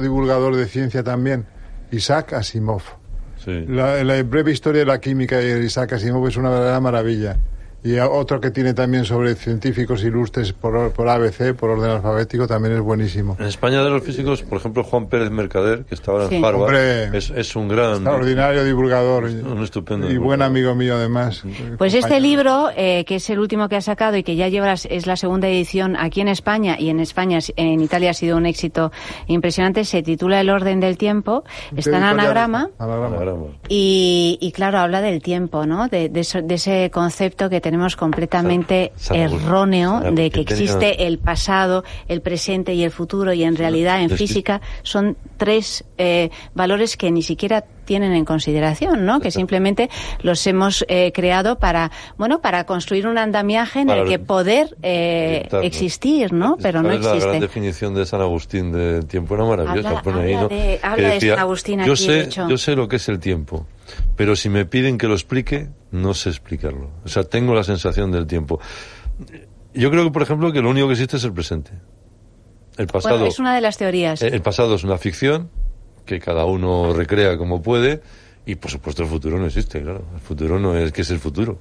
Divulgador 0.00 0.56
de 0.56 0.66
ciencia 0.66 1.02
también? 1.02 1.46
Isaac 1.90 2.32
Asimov. 2.34 2.82
Sí. 3.44 3.64
La, 3.66 4.04
la 4.04 4.22
breve 4.22 4.52
historia 4.52 4.80
de 4.80 4.86
la 4.86 5.00
química 5.00 5.38
de 5.38 5.64
Isaac 5.64 5.94
Asimov 5.94 6.26
es 6.28 6.36
una 6.36 6.50
verdadera 6.50 6.80
maravilla. 6.80 7.36
Y 7.82 7.98
otro 7.98 8.40
que 8.40 8.50
tiene 8.50 8.74
también 8.74 9.04
sobre 9.04 9.34
científicos 9.34 10.04
ilustres 10.04 10.52
por, 10.52 10.92
por 10.92 11.08
ABC, 11.08 11.54
por 11.54 11.70
orden 11.70 11.90
alfabético, 11.90 12.46
también 12.46 12.74
es 12.74 12.80
buenísimo. 12.80 13.36
En 13.40 13.46
España 13.46 13.82
de 13.82 13.90
los 13.90 14.02
físicos, 14.02 14.42
por 14.42 14.58
ejemplo, 14.58 14.84
Juan 14.84 15.06
Pérez 15.06 15.30
Mercader, 15.30 15.84
que 15.84 15.94
estaba 15.94 16.24
en 16.24 16.28
Sí. 16.30 16.36
Harvard, 16.36 16.54
Hombre. 16.62 17.16
es, 17.18 17.30
es 17.30 17.56
un 17.56 17.68
gran... 17.68 17.94
Extraordinario 17.94 18.64
divulgador. 18.64 19.24
Un 19.24 19.62
estupendo 19.62 20.06
Y 20.06 20.18
buen 20.18 20.40
divulgador. 20.40 20.42
amigo 20.46 20.74
mío, 20.74 20.94
además. 20.96 21.42
Pues 21.78 21.94
este 21.94 22.00
Compañero. 22.08 22.20
libro, 22.28 22.68
eh, 22.76 23.04
que 23.06 23.16
es 23.16 23.30
el 23.30 23.38
último 23.38 23.68
que 23.68 23.76
ha 23.76 23.80
sacado 23.80 24.16
y 24.16 24.22
que 24.22 24.36
ya 24.36 24.48
lleva 24.48 24.72
es 24.74 25.06
la 25.06 25.16
segunda 25.16 25.48
edición 25.48 25.96
aquí 25.96 26.20
en 26.20 26.28
España 26.28 26.76
y 26.78 26.90
en 26.90 27.00
España, 27.00 27.38
en 27.56 27.80
Italia 27.80 28.10
ha 28.10 28.14
sido 28.14 28.36
un 28.36 28.46
éxito 28.46 28.92
impresionante, 29.26 29.84
se 29.84 30.02
titula 30.02 30.40
El 30.40 30.50
orden 30.50 30.80
del 30.80 30.98
tiempo, 30.98 31.44
está 31.76 31.96
en 31.96 32.02
anagrama. 32.04 32.68
anagrama. 32.78 33.06
Anagrama. 33.06 33.46
Y, 33.68 34.38
y 34.40 34.52
claro, 34.52 34.78
habla 34.78 35.00
del 35.00 35.22
tiempo, 35.22 35.64
¿no? 35.66 35.88
De, 35.88 36.08
de 36.08 36.20
de 36.44 36.54
ese 36.54 36.90
concepto 36.90 37.48
que 37.50 37.60
tenemos 37.70 37.94
completamente 37.94 38.90
erróneo 39.12 40.00
de 40.10 40.28
que 40.32 40.40
existe 40.40 41.06
el 41.06 41.18
pasado, 41.20 41.84
el 42.08 42.20
presente 42.20 42.74
y 42.74 42.82
el 42.82 42.90
futuro 42.90 43.32
y 43.32 43.44
en 43.44 43.54
realidad 43.54 44.02
en 44.02 44.10
física 44.10 44.60
son 44.82 45.16
tres 45.36 45.84
eh, 45.96 46.30
valores 46.52 46.96
que 46.96 47.12
ni 47.12 47.22
siquiera 47.22 47.64
tienen 47.84 48.12
en 48.12 48.24
consideración, 48.24 49.04
¿no? 49.06 49.20
Que 49.20 49.30
simplemente 49.30 49.88
los 50.22 50.44
hemos 50.48 50.84
eh, 50.88 51.12
creado 51.14 51.58
para, 51.60 51.92
bueno, 52.18 52.40
para 52.40 52.64
construir 52.64 53.06
un 53.06 53.18
andamiaje 53.18 53.80
en 53.82 53.86
Para 53.86 54.02
el 54.02 54.08
que 54.08 54.18
poder 54.18 54.76
eh, 54.82 55.48
existir, 55.62 56.32
¿no? 56.32 56.56
Pero 56.60 56.82
no 56.82 56.88
¿Sabes 56.88 57.04
la 57.04 57.10
gran 57.10 57.16
existe. 57.18 57.40
definición 57.40 57.94
de 57.94 58.04
San 58.06 58.20
Agustín 58.20 58.72
de 58.72 59.02
tiempo? 59.04 59.34
Era 59.36 59.44
maravillosa. 59.44 59.88
Habla- 59.90 60.02
pone 60.02 60.22
ahí, 60.22 60.34
habla 60.34 60.42
¿no? 60.42 60.48
de- 60.48 60.80
habla 60.82 61.08
de 61.14 61.20
San 61.20 61.38
Agustín 61.38 61.80
yo 61.84 61.92
aquí, 61.92 62.02
sé, 62.04 62.12
de 62.12 62.20
hecho. 62.22 62.48
Yo 62.48 62.58
sé 62.58 62.74
lo 62.74 62.88
que 62.88 62.96
es 62.96 63.08
el 63.08 63.20
tiempo, 63.20 63.66
pero 64.16 64.34
si 64.34 64.48
me 64.48 64.64
piden 64.66 64.98
que 64.98 65.06
lo 65.06 65.14
explique, 65.14 65.68
no 65.92 66.14
sé 66.14 66.30
explicarlo. 66.30 66.90
O 67.04 67.08
sea, 67.08 67.24
tengo 67.24 67.54
la 67.54 67.64
sensación 67.64 68.10
del 68.10 68.26
tiempo. 68.26 68.60
Yo 69.74 69.90
creo 69.90 70.04
que, 70.04 70.10
por 70.10 70.22
ejemplo, 70.22 70.52
que 70.52 70.60
lo 70.60 70.70
único 70.70 70.86
que 70.88 70.92
existe 70.94 71.16
es 71.16 71.24
el 71.24 71.32
presente. 71.32 71.70
El 72.76 72.86
pasado, 72.86 73.16
Bueno, 73.16 73.28
es 73.30 73.38
una 73.38 73.54
de 73.54 73.60
las 73.60 73.76
teorías. 73.76 74.22
eh, 74.22 74.28
el 74.32 74.42
pasado 74.42 74.74
es 74.74 74.84
una 74.84 74.98
ficción 74.98 75.50
que 76.06 76.18
cada 76.18 76.44
uno 76.44 76.92
recrea 76.92 77.36
como 77.36 77.62
puede 77.62 78.00
y, 78.46 78.54
por 78.54 78.70
supuesto, 78.70 79.02
el 79.02 79.08
futuro 79.08 79.38
no 79.38 79.46
existe, 79.46 79.80
claro. 79.82 80.04
El 80.14 80.20
futuro 80.20 80.58
no 80.58 80.76
es 80.76 80.92
que 80.92 81.02
es 81.02 81.10
el 81.10 81.18
futuro. 81.18 81.58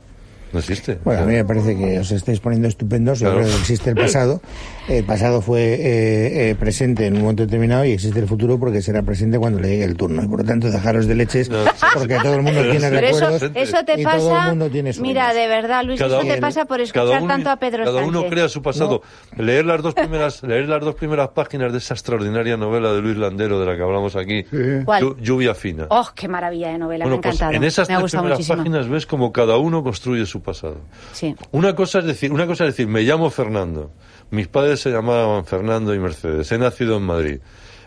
No 0.53 0.59
existe. 0.59 0.97
Bueno, 1.03 1.21
a 1.23 1.25
mí 1.25 1.33
me 1.33 1.45
parece 1.45 1.77
que 1.77 1.99
os 1.99 2.11
estáis 2.11 2.39
poniendo 2.39 2.67
estupendos. 2.67 3.19
Yo 3.19 3.27
Claro. 3.27 3.41
creo 3.43 3.53
que 3.53 3.59
existe 3.61 3.89
el 3.91 3.95
pasado. 3.95 4.41
El 4.89 5.03
pasado 5.03 5.39
fue 5.43 5.75
eh, 5.75 6.49
eh, 6.49 6.55
presente 6.55 7.05
en 7.05 7.13
un 7.17 7.21
momento 7.21 7.43
determinado 7.45 7.85
y 7.85 7.91
existe 7.91 8.17
el 8.19 8.25
futuro 8.27 8.57
porque 8.57 8.81
será 8.81 9.03
presente 9.03 9.37
cuando 9.37 9.59
le 9.59 9.69
llegue 9.69 9.83
el 9.83 9.95
turno. 9.95 10.23
Y 10.23 10.27
por 10.27 10.39
lo 10.39 10.45
tanto, 10.45 10.71
dejaros 10.71 11.05
de 11.05 11.13
leches 11.13 11.47
No. 11.47 11.59
porque 11.93 12.15
todo 12.23 12.33
el 12.33 12.41
mundo 12.41 12.61
tiene. 12.71 12.89
Pero 12.89 13.05
eso, 13.07 13.19
recuerdos. 13.29 13.51
eso 13.53 13.77
te 13.85 14.01
y 14.01 14.03
todo 14.03 14.13
el 14.15 14.19
pasa. 14.33 14.49
mundo 14.49 14.67
tiene. 14.71 14.91
Mira, 14.99 15.31
de 15.31 15.47
verdad, 15.47 15.83
Luis, 15.85 15.99
Cada 15.99 16.15
eso 16.17 16.25
te 16.25 16.31
uno- 16.33 16.41
pasa 16.41 16.65
por 16.65 16.81
escuchar 16.81 17.19
uno- 17.21 17.27
tanto 17.27 17.51
a 17.51 17.57
Pedro 17.57 17.83
cada 17.85 17.99
uno 18.03 18.21
Sánchez. 18.21 18.31
crea 18.31 18.49
su 18.49 18.63
pasado. 18.63 19.03
Leer 19.37 19.65
las 19.67 19.83
dos 19.83 19.93
primeras, 19.93 20.41
leer 20.41 20.67
las 20.67 20.81
dos 20.81 20.95
primeras 20.95 21.27
páginas 21.35 21.71
de 21.71 21.77
esa 21.77 21.93
extraordinaria 21.93 22.57
novela 22.57 22.91
de 22.91 22.99
Luis 23.01 23.15
Landero 23.17 23.59
de 23.59 23.67
la 23.67 23.75
que 23.75 23.83
hablamos 23.83 24.15
aquí, 24.15 24.43
Sí. 24.49 24.57
¿Cuál? 24.85 25.03
Llu- 25.03 25.17
Lluvia 25.21 25.53
fina. 25.53 25.85
Oh, 25.91 26.07
qué 26.15 26.27
maravilla 26.27 26.69
de 26.69 26.79
novela, 26.79 27.05
me 27.05 27.09
ha 27.11 27.13
bueno, 27.13 27.21
pues 27.21 27.35
encantado. 27.35 27.53
en 27.57 27.63
esas 27.63 27.87
me 27.89 27.93
ha 27.93 27.99
gustado 27.99 28.23
primeras 28.23 28.39
muchísimo. 28.39 28.57
páginas 28.57 28.89
ves 28.89 29.05
como 29.05 29.31
cada 29.31 29.57
uno 29.57 29.83
construye 29.83 30.25
su 30.25 30.38
pasado. 30.41 30.77
Sí. 31.13 31.35
Una 31.51 31.75
cosa 31.75 31.99
es 31.99 32.05
decir, 32.05 32.31
una 32.31 32.45
cosa 32.47 32.65
es 32.65 32.73
decir, 32.73 32.87
me 32.87 33.01
llamo 33.01 33.29
Fernando. 33.29 33.91
Mis 34.31 34.47
padres 34.47 34.79
se 34.79 34.91
llamaban 34.91 35.45
Fernando 35.45 35.93
y 35.95 35.99
Mercedes. 35.99 36.51
He 36.51 36.57
nacido 36.57 36.97
en 36.97 37.03
Madrid 37.03 37.39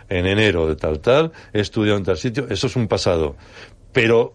en 0.09 0.27
enero 0.27 0.67
de 0.69 0.77
tal 0.77 1.01
tal, 1.01 1.33
he 1.53 1.61
estudiado 1.61 1.97
en 1.99 2.05
tal 2.05 2.17
sitio, 2.19 2.47
eso 2.51 2.67
es 2.67 2.77
un 2.77 2.87
pasado. 2.89 3.37
Pero 3.93 4.35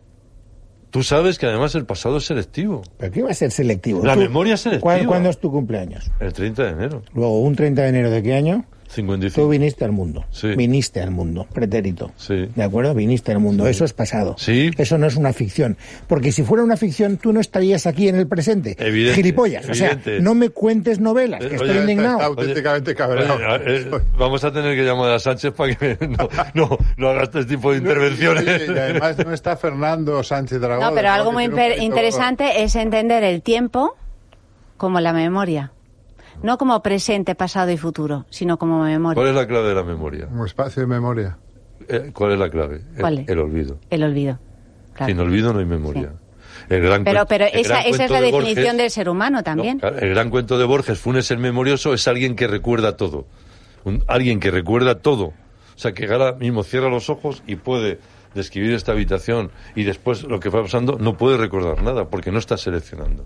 tú 0.90 1.04
sabes 1.04 1.38
que 1.38 1.46
además 1.46 1.76
el 1.76 1.86
pasado 1.86 2.18
es 2.18 2.26
selectivo. 2.26 2.82
¿Pero 2.98 3.12
qué 3.12 3.22
va 3.24 3.30
a 3.32 3.34
ser 3.36 3.52
selectivo? 3.52 4.04
La 4.04 4.14
Tú- 4.16 4.22
memoria 4.22 4.56
es 4.56 4.62
selectiva. 4.62 4.94
¿cuál- 4.94 5.06
¿Cuándo 5.06 5.30
es 5.30 5.38
tu 5.40 5.52
cumpleaños? 5.52 6.10
El 6.20 6.34
30 6.34 6.64
de 6.64 6.70
enero, 6.72 7.04
Luego, 7.14 7.42
un 7.42 7.56
30 7.56 7.84
de 7.84 7.90
enero 7.90 8.10
de 8.10 8.24
qué 8.24 8.34
año? 8.34 8.66
Tú 8.88 8.94
55. 8.96 9.50
viniste 9.50 9.86
al 9.86 9.92
mundo. 9.92 10.26
Sí. 10.32 10.48
Viniste 10.56 11.02
al 11.02 11.12
mundo, 11.12 11.46
pretérito. 11.54 12.12
Sí. 12.18 12.50
¿De 12.56 12.64
acuerdo? 12.64 12.94
Viniste 12.94 13.32
al 13.32 13.40
mundo. 13.40 13.68
Eso 13.68 13.86
es 13.86 13.94
pasado. 13.94 14.36
Sí. 14.38 14.72
Eso 14.78 14.98
no 14.98 15.08
es 15.08 15.16
una 15.16 15.34
ficción. 15.34 15.78
Porque 16.08 16.32
si 16.32 16.44
fuera 16.44 16.64
una 16.64 16.78
ficción, 16.78 17.18
tú 17.18 17.34
no 17.34 17.40
estarías 17.40 17.86
aquí 17.86 18.08
en 18.08 18.16
el 18.16 18.28
presente. 18.28 18.76
Evidente, 18.80 19.16
Gilipollas. 19.16 19.70
O 19.70 19.74
sea, 19.74 20.00
no 20.22 20.34
me 20.36 20.50
cuentes 20.50 21.00
novelas, 21.00 21.42
Eh, 21.44 21.50
que 21.50 21.56
oye, 21.56 21.56
estoy 21.56 21.70
está- 21.70 21.82
indignado. 21.82 22.16
Está 22.18 22.26
auténticamente 22.28 22.96
cabreado. 22.96 23.36
Oye, 23.36 23.78
eh, 23.82 23.92
vamos 24.18 24.44
a 24.44 24.52
tener 24.52 24.76
que 24.76 24.84
llamar 24.84 25.12
a 25.12 25.20
Sánchez 25.20 25.54
para 25.54 25.76
que 25.76 25.98
no, 26.08 26.30
no, 26.54 26.78
no 26.98 27.10
haga 27.10 27.24
este 27.24 27.46
tipo 27.46 27.72
de 27.72 27.78
intervenciones. 27.80 28.44
Oye, 28.44 28.66
y 28.68 28.78
además 28.78 29.18
no 29.26 29.34
está 29.34 29.58
Fernando 29.58 30.24
Sánchez 30.24 30.60
Dragón. 30.62 30.86
No, 30.90 30.94
pero 30.96 31.10
algo 31.10 31.32
muy 31.32 31.46
interesante 31.46 32.64
es 32.64 32.76
entender 32.76 33.24
el 33.24 33.42
tiempo 33.42 33.96
como 34.78 35.00
la 35.00 35.12
memoria. 35.14 35.72
No 36.44 36.58
como 36.58 36.82
presente, 36.84 37.36
pasado 37.36 37.72
y 37.72 37.78
futuro, 37.78 38.26
sino 38.30 38.58
como 38.58 38.84
memoria. 38.84 39.16
¿Cuál 39.16 39.28
es 39.30 39.36
la 39.36 39.48
clave 39.48 39.70
de 39.70 39.76
la 39.76 39.84
memoria? 39.84 40.28
Un 40.32 40.46
espacio 40.46 40.82
de 40.82 40.88
memoria. 40.88 41.38
Eh, 41.88 42.12
¿Cuál 42.14 42.34
es 42.34 42.40
la 42.40 42.50
clave? 42.50 42.82
El- 42.96 43.02
¿Cuál 43.02 43.20
es? 43.20 43.30
El, 43.30 43.40
olvido. 43.40 43.78
El 43.90 44.04
olvido. 44.04 44.40
Claro. 44.94 45.12
Sin 45.12 45.20
olvido 45.20 45.54
no 45.54 45.60
hay 45.60 45.66
memoria. 45.66 46.14
El 46.70 46.82
gran 46.82 47.04
Pero, 47.04 47.22
cuen- 47.22 47.26
pero 47.30 47.46
el 47.46 47.60
esa, 47.60 47.70
gran 47.76 47.80
esa 47.82 47.90
es 47.90 47.96
cuento 47.98 48.14
la 48.14 48.20
de 48.22 48.26
definición 48.32 48.66
Borges- 48.66 48.78
del 48.78 48.92
ser 48.92 49.10
humano 49.10 49.38
No, 49.38 49.44
también. 49.44 49.80
el 49.84 50.10
gran 50.10 50.30
cuento 50.30 50.58
de 50.58 50.66
Borges, 50.66 51.00
Funes 51.00 51.30
el 51.32 51.38
memorioso, 51.38 51.94
es 51.94 52.08
alguien 52.08 52.36
que 52.36 52.48
recuerda 52.48 52.98
todo. 52.98 53.26
Un- 53.84 54.04
alguien 54.08 54.40
que 54.40 54.50
recuerda 54.52 54.96
todo. 55.00 55.26
O 55.28 55.34
sea, 55.80 55.94
que 55.94 56.08
ahora 56.12 56.34
mismo 56.34 56.64
cierra 56.64 56.90
los 56.90 57.10
ojos 57.12 57.44
y 57.46 57.56
puede 57.58 58.00
describir 58.34 58.74
esta 58.74 58.92
habitación 58.92 59.52
y 59.76 59.84
después 59.84 60.24
lo 60.24 60.40
que 60.40 60.50
va 60.50 60.62
pasando 60.64 60.98
no 61.00 61.16
puede 61.16 61.38
recordar 61.38 61.82
nada 61.84 62.10
porque 62.10 62.32
no 62.32 62.40
está 62.40 62.58
seleccionando. 62.58 63.26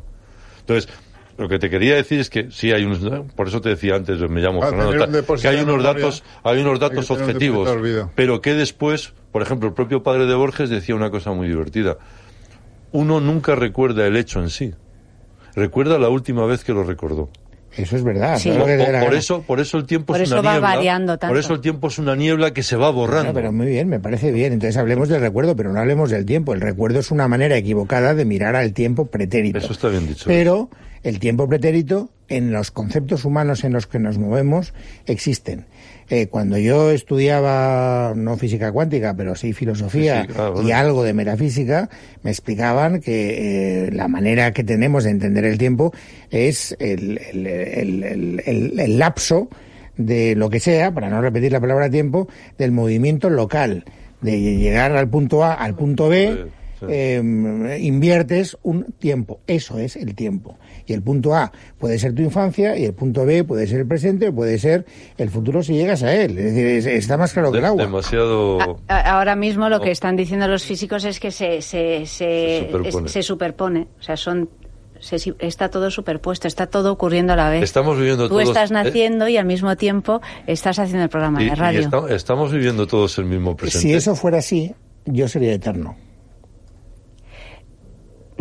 Entonces, 0.60 0.90
lo 1.38 1.50
que 1.50 1.60
te 1.60 1.70
quería 1.70 1.96
decir 1.96 2.20
es 2.20 2.30
que 2.30 2.52
sí 2.52 2.72
hay 2.72 2.84
unos, 2.84 3.00
por 3.36 3.48
eso 3.48 3.62
te 3.62 3.70
decía 3.70 3.96
antes, 3.96 4.20
me 4.30 4.42
llamo 4.42 4.60
Va 4.60 4.68
a 4.68 4.70
Fernando, 4.70 5.24
un 5.28 5.38
que 5.40 5.48
hay 5.48 5.62
unos 5.62 5.84
datos, 5.84 6.24
hay 6.44 6.62
unos 6.62 6.80
datos 6.80 7.10
un 7.10 7.22
objetivos, 7.22 7.70
pero 8.16 8.42
que 8.42 8.54
después, 8.54 9.14
por 9.32 9.42
ejemplo, 9.42 9.70
el 9.70 9.74
propio 9.74 10.04
padre 10.04 10.26
de 10.26 10.36
Borges 10.36 10.70
decía 10.70 10.96
una 10.96 11.10
cosa 11.10 11.32
muy 11.32 11.48
divertida. 11.48 11.98
Uno 12.92 13.22
nunca 13.22 13.56
recuerda 13.56 14.06
el 14.06 14.18
hecho 14.18 14.42
en 14.42 14.50
sí. 14.50 14.74
Recuerda 15.56 15.98
la 15.98 16.10
última 16.10 16.46
vez 16.46 16.64
que 16.64 16.74
lo 16.74 16.84
recordó. 16.84 17.30
Eso 17.76 17.96
es 17.96 18.04
verdad. 18.04 18.38
Sí. 18.38 18.52
Por 18.52 19.14
eso, 19.16 19.44
por 19.44 19.62
eso 19.62 19.78
el 19.78 19.86
tiempo 19.86 20.12
Por 20.14 20.22
es 20.22 20.28
eso 20.30 20.40
una 20.40 20.50
va 20.50 20.52
niebla. 20.56 20.76
variando 20.76 21.18
tanto. 21.18 21.32
Por 21.32 21.38
eso 21.40 21.54
el 21.54 21.62
tiempo 21.62 21.88
es 21.88 22.00
una 22.00 22.16
niebla 22.16 22.52
que 22.52 22.64
se 22.64 22.76
va 22.76 22.90
borrando. 22.90 23.30
No, 23.30 23.34
pero 23.34 23.54
muy 23.54 23.68
bien, 23.68 23.88
me 23.88 24.00
parece 24.02 24.32
bien. 24.34 24.52
Entonces 24.52 24.76
hablemos 24.76 25.08
del 25.08 25.22
recuerdo, 25.22 25.56
pero 25.56 25.72
no 25.72 25.80
hablemos 25.80 26.10
del 26.10 26.26
tiempo. 26.26 26.54
El 26.54 26.60
recuerdo 26.60 27.00
es 27.00 27.12
una 27.12 27.30
manera 27.30 27.56
equivocada 27.56 28.14
de 28.14 28.26
mirar 28.26 28.58
al 28.58 28.74
tiempo 28.74 29.06
pretérito. 29.06 29.60
Eso 29.60 29.72
está 29.72 29.88
bien 29.88 30.06
dicho. 30.06 30.26
Pero 30.28 30.70
el 31.04 31.20
tiempo 31.20 31.48
pretérito, 31.48 32.10
en 32.28 32.52
los 32.54 32.72
conceptos 32.72 33.26
humanos 33.26 33.64
en 33.66 33.74
los 33.74 33.88
que 33.88 34.00
nos 34.00 34.18
movemos, 34.18 34.74
existen. 35.06 35.66
Eh, 36.10 36.28
cuando 36.28 36.58
yo 36.58 36.92
estudiaba, 36.92 38.14
no 38.16 38.38
física 38.38 38.72
cuántica, 38.72 39.14
pero 39.16 39.36
sí 39.36 39.54
filosofía 39.54 40.26
y 40.64 40.72
algo 40.72 41.04
de 41.04 41.14
metafísica, 41.14 41.90
me 42.24 42.32
explicaban 42.32 43.02
que 43.02 43.86
eh, 43.88 43.92
la 43.92 44.08
manera 44.08 44.52
que 44.54 44.64
tenemos 44.64 45.04
de 45.06 45.12
entender 45.12 45.46
el 45.46 45.58
tiempo 45.58 45.94
es 46.30 46.76
el- 46.80 47.20
el 48.46 49.00
lapso 49.00 49.50
de 49.98 50.36
lo 50.36 50.50
que 50.50 50.60
sea, 50.60 50.92
para 50.94 51.10
no 51.10 51.22
repetir 51.22 51.52
la 51.52 51.60
palabra 51.60 51.90
tiempo, 51.90 52.28
del 52.58 52.72
movimiento 52.72 53.30
local, 53.30 53.84
de 54.22 54.40
llegar 54.40 54.96
al 54.96 55.10
punto 55.10 55.44
A 55.44 55.54
al 55.54 55.76
punto 55.76 56.10
B, 56.10 56.46
Sí. 56.82 56.94
eh, 56.94 57.78
inviertes 57.82 58.58
un 58.64 58.86
tiempo, 59.00 59.40
eso 59.48 59.78
es 59.80 59.96
el 59.96 60.16
tiempo. 60.16 60.58
Y 60.86 60.94
el 60.94 61.02
punto 61.02 61.34
A 61.36 61.52
puede 61.78 61.98
ser 62.00 62.14
tu 62.16 62.22
infancia 62.22 62.78
y 62.78 62.86
el 62.86 62.94
punto 62.94 63.26
B 63.26 63.44
puede 63.44 63.68
ser 63.68 63.82
el 63.82 63.88
presente 63.88 64.30
o 64.30 64.34
puede 64.36 64.58
ser 64.58 64.86
el 65.18 65.30
futuro 65.30 65.62
si 65.64 65.74
llegas 65.74 66.04
a 66.04 66.14
él. 66.14 66.38
Es 66.38 66.54
decir, 66.54 66.66
es- 66.68 66.86
está 66.88 67.18
más 67.18 67.34
claro 67.34 67.52
que 67.52 67.60
el 67.60 67.66
agua. 67.66 67.84
demasiado. 67.84 68.60
A- 68.62 68.78
a- 68.88 69.12
Ahora 69.18 69.36
mismo 69.36 69.70
lo 69.70 69.78
No. 69.78 69.84
que 69.84 69.92
están 69.92 70.16
diciendo 70.16 70.48
los 70.48 70.64
físicos 70.64 71.04
es 71.06 71.20
que 71.20 71.32
se, 71.32 71.62
se, 71.62 72.06
se, 72.06 72.08
Se 72.08 72.68
superpone. 72.72 73.06
es- 73.08 73.12
se 73.12 73.24
superpone. 73.24 73.88
O 74.00 74.04
sea, 74.04 74.18
son 74.18 74.50
se 75.00 75.18
si- 75.18 75.34
está 75.40 75.70
todo 75.70 75.90
superpuesto, 75.90 76.48
está 76.48 76.68
todo 76.68 76.92
ocurriendo 76.92 77.34
a 77.34 77.36
la 77.36 77.50
vez. 77.50 77.64
Estamos 77.64 77.98
viviendo 77.98 78.26
Tú 78.28 78.36
todos. 78.36 78.50
estás 78.50 78.70
eh, 78.70 78.74
naciendo 78.76 79.28
y 79.28 79.38
al 79.38 79.46
mismo 79.46 79.76
tiempo 79.76 80.22
estás 80.46 80.78
haciendo 80.78 81.04
el 81.04 81.10
programa 81.10 81.42
y- 81.42 81.46
de 81.48 81.52
y 81.52 81.56
radio. 81.56 81.80
esta- 81.82 82.14
estamos 82.16 82.52
viviendo 82.52 82.86
todos 82.86 83.18
el 83.18 83.26
mismo 83.26 83.56
presente. 83.56 83.88
Si 83.88 83.94
eso 83.94 84.16
fuera 84.16 84.38
así, 84.40 84.74
yo 85.06 85.28
sería 85.28 85.54
eterno. 85.54 85.96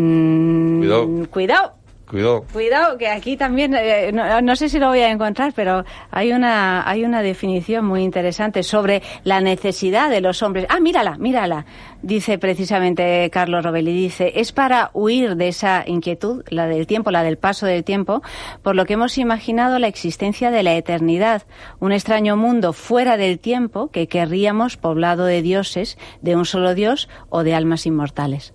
Mm, 0.00 0.80
Cuidado. 0.80 1.26
Cuidado. 1.30 1.80
Cuidado. 2.10 2.44
Cuidado, 2.52 2.98
que 2.98 3.06
aquí 3.06 3.36
también, 3.36 3.72
eh, 3.72 4.10
no, 4.12 4.40
no 4.40 4.56
sé 4.56 4.68
si 4.68 4.80
lo 4.80 4.88
voy 4.88 4.98
a 4.98 5.12
encontrar, 5.12 5.52
pero 5.54 5.84
hay 6.10 6.32
una, 6.32 6.88
hay 6.88 7.04
una 7.04 7.22
definición 7.22 7.84
muy 7.84 8.02
interesante 8.02 8.64
sobre 8.64 9.00
la 9.22 9.40
necesidad 9.40 10.10
de 10.10 10.20
los 10.20 10.42
hombres. 10.42 10.66
Ah, 10.70 10.80
mírala, 10.80 11.16
mírala, 11.18 11.66
dice 12.02 12.36
precisamente 12.36 13.30
Carlos 13.30 13.64
Robelli, 13.64 13.92
dice, 13.92 14.32
es 14.34 14.50
para 14.50 14.90
huir 14.92 15.36
de 15.36 15.46
esa 15.46 15.84
inquietud, 15.86 16.42
la 16.48 16.66
del 16.66 16.88
tiempo, 16.88 17.12
la 17.12 17.22
del 17.22 17.38
paso 17.38 17.66
del 17.66 17.84
tiempo, 17.84 18.22
por 18.64 18.74
lo 18.74 18.86
que 18.86 18.94
hemos 18.94 19.16
imaginado 19.16 19.78
la 19.78 19.86
existencia 19.86 20.50
de 20.50 20.64
la 20.64 20.74
eternidad, 20.74 21.42
un 21.78 21.92
extraño 21.92 22.36
mundo 22.36 22.72
fuera 22.72 23.18
del 23.18 23.38
tiempo 23.38 23.88
que 23.92 24.08
querríamos 24.08 24.76
poblado 24.76 25.26
de 25.26 25.42
dioses, 25.42 25.96
de 26.22 26.34
un 26.34 26.44
solo 26.44 26.74
Dios 26.74 27.08
o 27.28 27.44
de 27.44 27.54
almas 27.54 27.86
inmortales. 27.86 28.52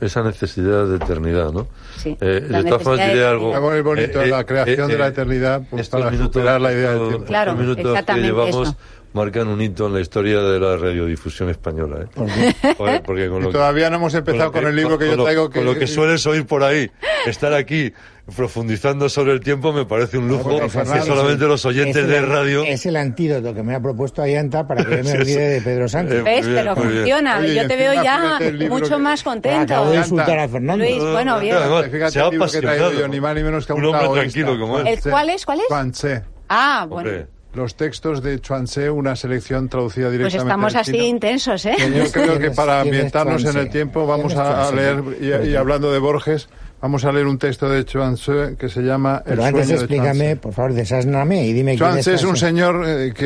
Esa 0.00 0.22
necesidad 0.22 0.86
de 0.86 0.96
eternidad, 0.96 1.52
¿no? 1.52 1.66
Sí, 1.98 2.16
Eh, 2.20 2.46
la 2.48 2.62
de 2.62 2.70
todas 2.70 2.82
formas 2.82 3.00
necesidad 3.00 3.06
de 3.06 3.14
diré 3.14 3.26
algo. 3.26 3.54
Algo 3.54 3.70
muy 3.70 3.80
bonito, 3.82 4.24
la 4.24 4.44
creación 4.44 4.88
de 4.88 4.98
la 4.98 5.06
eternidad, 5.08 5.62
pues, 5.68 5.88
para 5.88 6.16
superar 6.16 6.60
la 6.60 6.72
idea 6.72 6.92
del 6.92 7.08
tiempo. 7.08 7.26
Claro, 7.26 7.54
minutos 7.54 8.04
que 8.04 8.14
llevamos 8.14 8.68
eso. 8.68 8.76
Marcan 9.12 9.48
un 9.48 9.60
hito 9.60 9.86
en 9.86 9.94
la 9.94 10.00
historia 10.00 10.40
de 10.40 10.60
la 10.60 10.76
radiodifusión 10.76 11.50
española. 11.50 12.04
¿eh? 12.04 12.06
¿Por? 12.14 12.28
Joder, 12.76 13.02
porque 13.02 13.28
con 13.28 13.42
lo 13.42 13.48
que- 13.48 13.52
todavía 13.54 13.90
no 13.90 13.96
hemos 13.96 14.14
empezado 14.14 14.52
con, 14.52 14.62
lo 14.62 14.68
el 14.70 14.76
libro 14.76 14.98
que 14.98 15.06
con 15.06 15.10
yo 15.12 15.16
lo- 15.16 15.24
traigo. 15.24 15.50
Que, 15.50 15.58
Con 15.60 15.66
lo 15.66 15.78
que 15.78 15.86
sueles 15.86 16.24
oír 16.26 16.46
por 16.46 16.62
ahí, 16.62 16.90
estar 17.26 17.52
aquí 17.54 17.92
profundizando 18.36 19.08
sobre 19.08 19.32
el 19.32 19.40
tiempo 19.40 19.72
me 19.72 19.84
parece 19.84 20.16
un 20.16 20.28
lujo 20.28 20.44
porque 20.44 20.60
que 20.60 20.68
Fernando, 20.68 21.04
solamente 21.04 21.44
los 21.46 21.64
oyentes 21.64 21.96
Es 21.96 22.02
el- 22.04 22.08
de 22.10 22.20
radio... 22.22 22.62
Es 22.64 22.86
el 22.86 22.94
antídoto 22.96 23.52
que 23.52 23.62
me 23.64 23.74
ha 23.74 23.80
propuesto 23.80 24.22
Ayanta 24.22 24.68
para 24.68 24.84
que 24.84 24.98
yo 24.98 25.02
me 25.04 25.12
olvide 25.18 25.48
de 25.48 25.60
Pedro 25.60 25.88
Sánchez. 25.88 26.18
Eh, 26.18 26.22
¿Ves? 26.22 26.44
Muy 26.46 26.52
bien, 26.54 26.64
Pero 26.64 26.76
funciona. 26.76 27.38
Oye, 27.38 27.54
Yo 27.56 27.66
te 27.66 27.76
veo 27.76 27.94
ya 28.04 28.38
mucho 28.68 28.90
que- 28.96 29.02
más 29.02 29.22
contento. 29.24 29.74
Acabo 29.74 29.90
de 29.90 29.96
insultar 29.98 30.38
a 30.38 30.48
Fernando. 30.48 30.84
Luis, 30.84 30.98
bueno, 31.02 31.40
bien. 31.40 31.56
Además, 31.56 31.86
Fíjate 31.90 32.10
se 32.12 32.20
ha 32.20 32.24
el 32.26 32.30
libro 32.30 32.46
que 32.46 32.58
he 32.58 32.60
traído 32.60 32.84
apasionado. 32.86 33.08
yo, 33.08 33.08
ni 33.12 33.20
más 33.20 33.34
ni 33.34 33.42
menos 33.42 33.66
que 33.66 33.72
Un 33.72 33.80
un 33.80 33.84
hombre 33.86 34.00
taoísta. 34.02 34.20
tranquilo 34.20 34.60
como 34.60 34.78
él. 34.78 34.86
¿El 34.86 35.00
cuál 35.00 35.30
es? 35.30 35.44
¿Cuál 35.44 35.58
es? 35.60 35.92
Tse. 35.92 36.22
Ah, 36.48 36.86
bueno. 36.88 37.10
Hombre, 37.10 37.26
Los 37.54 37.74
textos 37.74 38.22
de 38.22 38.40
Chuang 38.40 38.64
Tse, 38.66 38.88
una 38.90 39.16
selección 39.16 39.68
traducida 39.68 40.06
Pues 40.06 40.18
directamente 40.18 40.48
estamos 40.48 40.72
del 40.72 40.80
así 40.82 40.96
intensos, 40.98 41.66
¿eh? 41.66 41.74
Que 41.76 41.90
Yo 41.90 42.04
creo 42.12 42.32
que 42.34 42.38
¿Quién 42.38 42.50
es- 42.52 42.56
para 42.56 42.80
ambientarnos 42.80 43.44
en 43.44 43.56
el 43.56 43.70
tiempo 43.70 44.06
vamos 44.06 44.32
¿Quién 44.34 44.46
es 44.46 44.48
a, 44.52 44.72
leer, 44.72 45.02
y, 45.20 45.48
y 45.50 45.56
hablando 45.56 45.90
de 45.92 45.98
Borges, 45.98 46.48
vamos 46.80 47.04
a 47.04 47.10
leer 47.10 47.26
un 47.26 47.38
texto 47.38 47.68
de 47.68 47.84
Chuang 47.84 48.14
Tse 48.14 48.54
que 48.56 48.68
se 48.68 48.82
llama 48.82 49.20
Pero 49.24 49.42
El 49.42 49.48
antes 49.48 49.66
sueño 49.66 49.78
de 49.80 49.84
explícame, 49.86 50.24
Tse. 50.26 50.36
por 50.36 50.52
favor, 50.52 50.72
desásname 50.74 51.44
y 51.46 51.52
dime 51.52 51.76
Tse 51.76 52.14
es 52.14 52.22
un 52.24 52.36
señor 52.36 52.84
eh, 52.86 53.12
que 53.12 53.24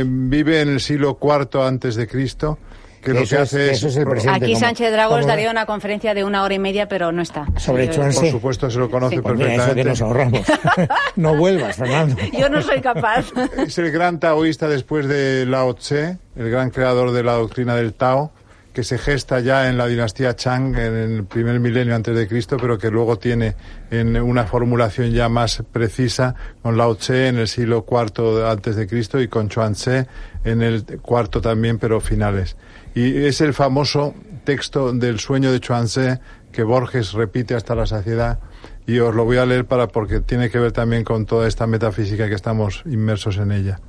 eh, 0.00 0.04
vive 0.06 0.60
en 0.60 0.68
el 0.68 0.80
siglo 0.80 1.18
IV 1.20 1.60
antes 1.66 1.96
de 1.96 2.06
Cristo, 2.06 2.58
que 3.02 3.12
lo 3.12 3.18
que 3.20 3.24
es- 3.24 3.32
hace 3.34 3.70
eso 3.70 3.88
es 3.88 3.96
el. 3.96 4.06
Aquí 4.28 4.56
Sánchez 4.56 4.92
Dragos 4.92 5.26
daría 5.26 5.50
una 5.50 5.66
conferencia 5.66 6.14
de 6.14 6.24
una 6.24 6.42
hora 6.42 6.54
y 6.54 6.58
media, 6.58 6.88
pero 6.88 7.12
no 7.12 7.22
está. 7.22 7.46
Sobre 7.56 7.88
Chuang 7.90 8.12
Por 8.14 8.30
supuesto 8.30 8.70
se 8.70 8.78
lo 8.78 8.90
conoce 8.90 9.16
Sí. 9.16 9.22
Pues 9.22 9.36
mira, 9.36 9.54
eso 9.54 9.74
que 9.74 9.82
perfectamente. 9.84 9.90
nos 9.90 10.02
ahorramos. 10.02 10.40
no 11.16 11.36
vuelvas, 11.36 11.76
Fernando. 11.76 12.16
Yo 12.38 12.48
no 12.48 12.60
soy 12.62 12.80
capaz. 12.80 13.26
Es 13.56 13.78
el 13.78 13.90
gran 13.90 14.18
taoísta 14.20 14.68
después 14.68 15.06
de 15.08 15.46
Lao 15.46 15.74
Tse, 15.74 16.18
el 16.36 16.50
gran 16.50 16.70
creador 16.70 17.12
de 17.12 17.22
la 17.22 17.32
doctrina 17.34 17.74
del 17.76 17.94
Tao, 17.94 18.32
que 18.72 18.84
se 18.84 18.98
gesta 18.98 19.40
ya 19.40 19.70
en 19.70 19.78
la 19.78 19.86
dinastía 19.86 20.36
Chang 20.36 20.76
en 20.76 20.94
el 20.96 21.24
primer 21.24 21.58
milenio 21.60 21.94
antes 21.96 22.14
de 22.14 22.28
Cristo, 22.28 22.58
pero 22.60 22.76
que 22.76 22.90
luego 22.90 23.18
tiene 23.18 23.54
en 23.90 24.20
una 24.20 24.44
formulación 24.44 25.12
ya 25.12 25.30
más 25.30 25.62
precisa 25.72 26.34
con 26.62 26.76
Lao 26.76 26.94
Tse 26.96 27.28
en 27.28 27.38
el 27.38 27.48
siglo 27.48 27.86
IV 27.90 28.44
antes 28.46 28.76
de 28.76 28.86
Cristo 28.86 29.18
y 29.18 29.28
con 29.28 29.48
Chuang 29.48 29.72
Tse 29.72 30.06
en 30.44 30.60
el 30.60 30.84
cuarto 31.00 31.40
también, 31.40 31.78
pero 31.78 32.00
finales. 32.02 32.56
Y 32.96 33.26
es 33.26 33.42
el 33.42 33.52
famoso 33.52 34.14
texto 34.44 34.90
del 34.90 35.20
sueño 35.20 35.52
de 35.52 35.60
Chuang 35.60 35.84
Tse 35.84 36.18
que 36.50 36.62
Borges 36.62 37.12
repite 37.12 37.54
hasta 37.54 37.74
la 37.74 37.84
saciedad 37.84 38.40
y 38.86 39.00
os 39.00 39.14
lo 39.14 39.26
voy 39.26 39.36
a 39.36 39.44
leer 39.44 39.66
para 39.66 39.88
porque 39.88 40.20
tiene 40.20 40.48
que 40.48 40.58
ver 40.58 40.72
también 40.72 41.04
con 41.04 41.26
toda 41.26 41.46
esta 41.46 41.66
metafísica 41.66 42.26
que 42.26 42.34
estamos 42.34 42.82
inmersos 42.86 43.36
en 43.36 43.52
ella. 43.52 43.80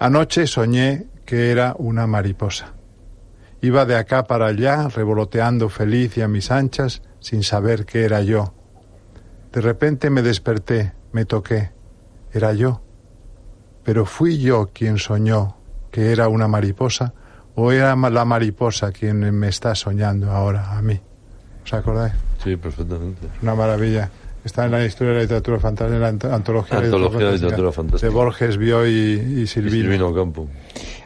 Anoche 0.00 0.48
soñé 0.48 1.06
que 1.26 1.52
era 1.52 1.76
una 1.78 2.08
mariposa. 2.08 2.74
Iba 3.60 3.86
de 3.86 3.94
acá 3.94 4.24
para 4.24 4.46
allá, 4.46 4.88
revoloteando 4.88 5.68
feliz 5.68 6.16
y 6.16 6.22
a 6.22 6.26
mis 6.26 6.50
anchas, 6.50 7.02
sin 7.20 7.44
saber 7.44 7.86
que 7.86 8.02
era 8.02 8.22
yo. 8.22 8.52
De 9.52 9.60
repente 9.60 10.10
me 10.10 10.22
desperté, 10.22 10.92
me 11.12 11.24
toqué. 11.24 11.70
Era 12.32 12.52
yo. 12.52 12.82
Pero 13.84 14.06
fui 14.06 14.38
yo 14.38 14.70
quien 14.74 14.98
soñó 14.98 15.56
que 15.92 16.10
era 16.10 16.26
una 16.26 16.48
mariposa, 16.48 17.14
o 17.60 17.72
era 17.72 17.96
la 17.96 18.24
mariposa 18.24 18.92
quien 18.92 19.18
me 19.36 19.48
está 19.48 19.74
soñando 19.74 20.30
ahora 20.30 20.76
a 20.76 20.82
mí. 20.82 20.98
¿Os 21.64 21.72
acordáis? 21.74 22.12
sí, 22.42 22.56
perfectamente. 22.56 23.26
Una 23.42 23.54
maravilla. 23.54 24.08
Está 24.44 24.64
en 24.66 24.70
la 24.70 24.84
historia 24.84 25.10
de 25.12 25.16
la 25.16 25.22
literatura 25.22 25.58
fantástica, 25.58 25.96
en 25.96 26.00
la 26.00 26.12
ant- 26.12 26.32
antología, 26.32 26.78
Antología 26.78 27.26
de 27.26 27.32
literatura 27.32 27.72
fantástica. 27.72 28.08
de 28.08 28.14
Borges, 28.14 28.56
Bioy 28.56 28.90
y, 28.90 29.40
y 29.40 29.42
Y 29.42 29.46
Silvino. 29.48 29.82
Silvino 29.82 30.14
Campo. 30.14 30.46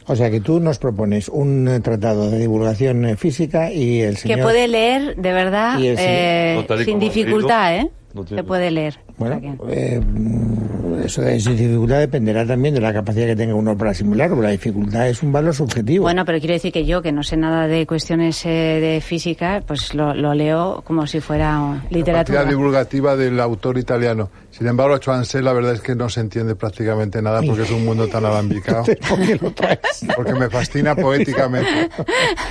O 0.07 0.15
sea 0.15 0.31
que 0.31 0.41
tú 0.41 0.61
nos 0.61 0.79
propones 0.79 1.29
un 1.29 1.67
eh, 1.67 1.81
tratado 1.81 2.31
de 2.31 2.39
divulgación 2.39 3.05
eh, 3.07 3.17
física 3.17 3.73
y 3.73 4.03
el 4.03 4.17
señor... 4.19 4.37
Que 4.37 4.43
puede 4.43 4.69
leer, 4.69 5.17
de 5.17 5.33
verdad, 5.33 5.79
Y 5.79 5.87
el 5.89 5.97
señor- 5.97 6.81
eh, 6.81 6.85
sin 6.85 6.99
dificultad, 7.01 7.71
leído, 7.71 7.87
¿eh? 7.87 7.91
no 8.15 8.25
tiene- 8.25 8.43
Se 8.43 8.47
puede 8.47 8.71
leer. 8.71 8.99
Bueno, 9.19 9.59
eh, 9.69 10.01
mm, 10.01 11.03
eso 11.05 11.23
de 11.23 11.37
esa 11.37 11.51
dificultad 11.51 11.99
dependerá 11.99 12.47
también 12.47 12.75
de 12.75 12.81
la 12.81 12.93
capacidad 12.93 13.27
que 13.27 13.37
tenga 13.37 13.55
uno 13.55 13.77
para 13.77 13.91
asimilarlo. 13.91 14.41
La 14.41 14.51
dificultad 14.51 15.09
es 15.09 15.23
un 15.23 15.33
valor 15.33 15.55
subjetivo. 15.55 16.05
Bueno, 16.05 16.25
pero 16.25 16.39
quiero 16.39 16.55
decir 16.55 16.73
que 16.73 16.85
yo, 16.85 17.03
que 17.03 17.13
no 17.13 17.23
sé 17.23 17.37
nada 17.37 17.67
de 17.69 17.87
cuestiones 17.87 18.45
eh, 18.47 18.49
de 18.81 19.01
física, 19.01 19.63
pues 19.67 19.95
lo, 19.95 20.15
lo 20.15 20.35
leo 20.35 20.83
como 20.85 21.07
si 21.07 21.21
fuera 21.21 21.83
literatura. 21.91 22.41
Capacidad 22.41 22.49
divulgativa 22.49 23.17
del 23.17 23.39
autor 23.41 23.79
italiano. 23.79 24.31
Sin 24.51 24.67
embargo, 24.67 24.99
Chuanse 24.99 25.41
la 25.41 25.53
verdad 25.53 25.73
es 25.73 25.81
que 25.81 25.95
no 25.95 26.09
se 26.09 26.21
entiende 26.21 26.55
prácticamente 26.55 27.23
nada 27.23 27.41
porque 27.43 27.63
es 27.63 27.71
un 27.71 27.85
mundo 27.85 28.07
tan 28.09 28.25
alambicado. 28.25 28.85
¿Por 29.09 29.19
qué 29.21 29.39
lo 29.41 29.51
traes? 29.53 29.79
Porque 30.15 30.35
me 30.35 30.51
fascina 30.51 30.95
poéticamente. 30.95 31.89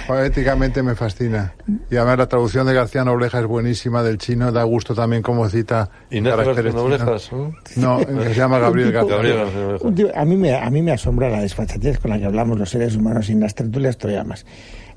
Poéticamente 0.07 0.81
me 0.81 0.95
fascina. 0.95 1.53
Y 1.89 1.95
además 1.95 2.17
la 2.17 2.27
traducción 2.27 2.65
de 2.65 2.73
García 2.73 3.03
Nobleja 3.03 3.39
es 3.39 3.45
buenísima 3.45 4.01
del 4.03 4.17
chino. 4.17 4.51
Da 4.51 4.63
gusto 4.63 4.95
también 4.95 5.21
cómo 5.21 5.47
cita 5.47 5.89
Ignacio 6.09 6.50
García 6.53 6.71
Noblejas. 6.73 7.31
¿no? 7.31 7.53
No, 7.77 7.99
se 8.23 8.33
llama 8.33 8.59
Gabriel 8.59 8.91
García. 8.91 9.15
Gabriel 9.15 10.11
a, 10.13 10.25
mí 10.25 10.35
me, 10.35 10.53
a 10.53 10.69
mí 10.69 10.81
me 10.81 10.91
asombra 10.91 11.29
la 11.29 11.41
desfachatez 11.41 11.99
con 11.99 12.11
la 12.11 12.19
que 12.19 12.25
hablamos 12.25 12.57
los 12.57 12.69
seres 12.69 12.95
humanos 12.95 13.27
sin 13.27 13.39
las 13.39 13.55
tertulias 13.55 13.97
troyanas. 13.97 14.45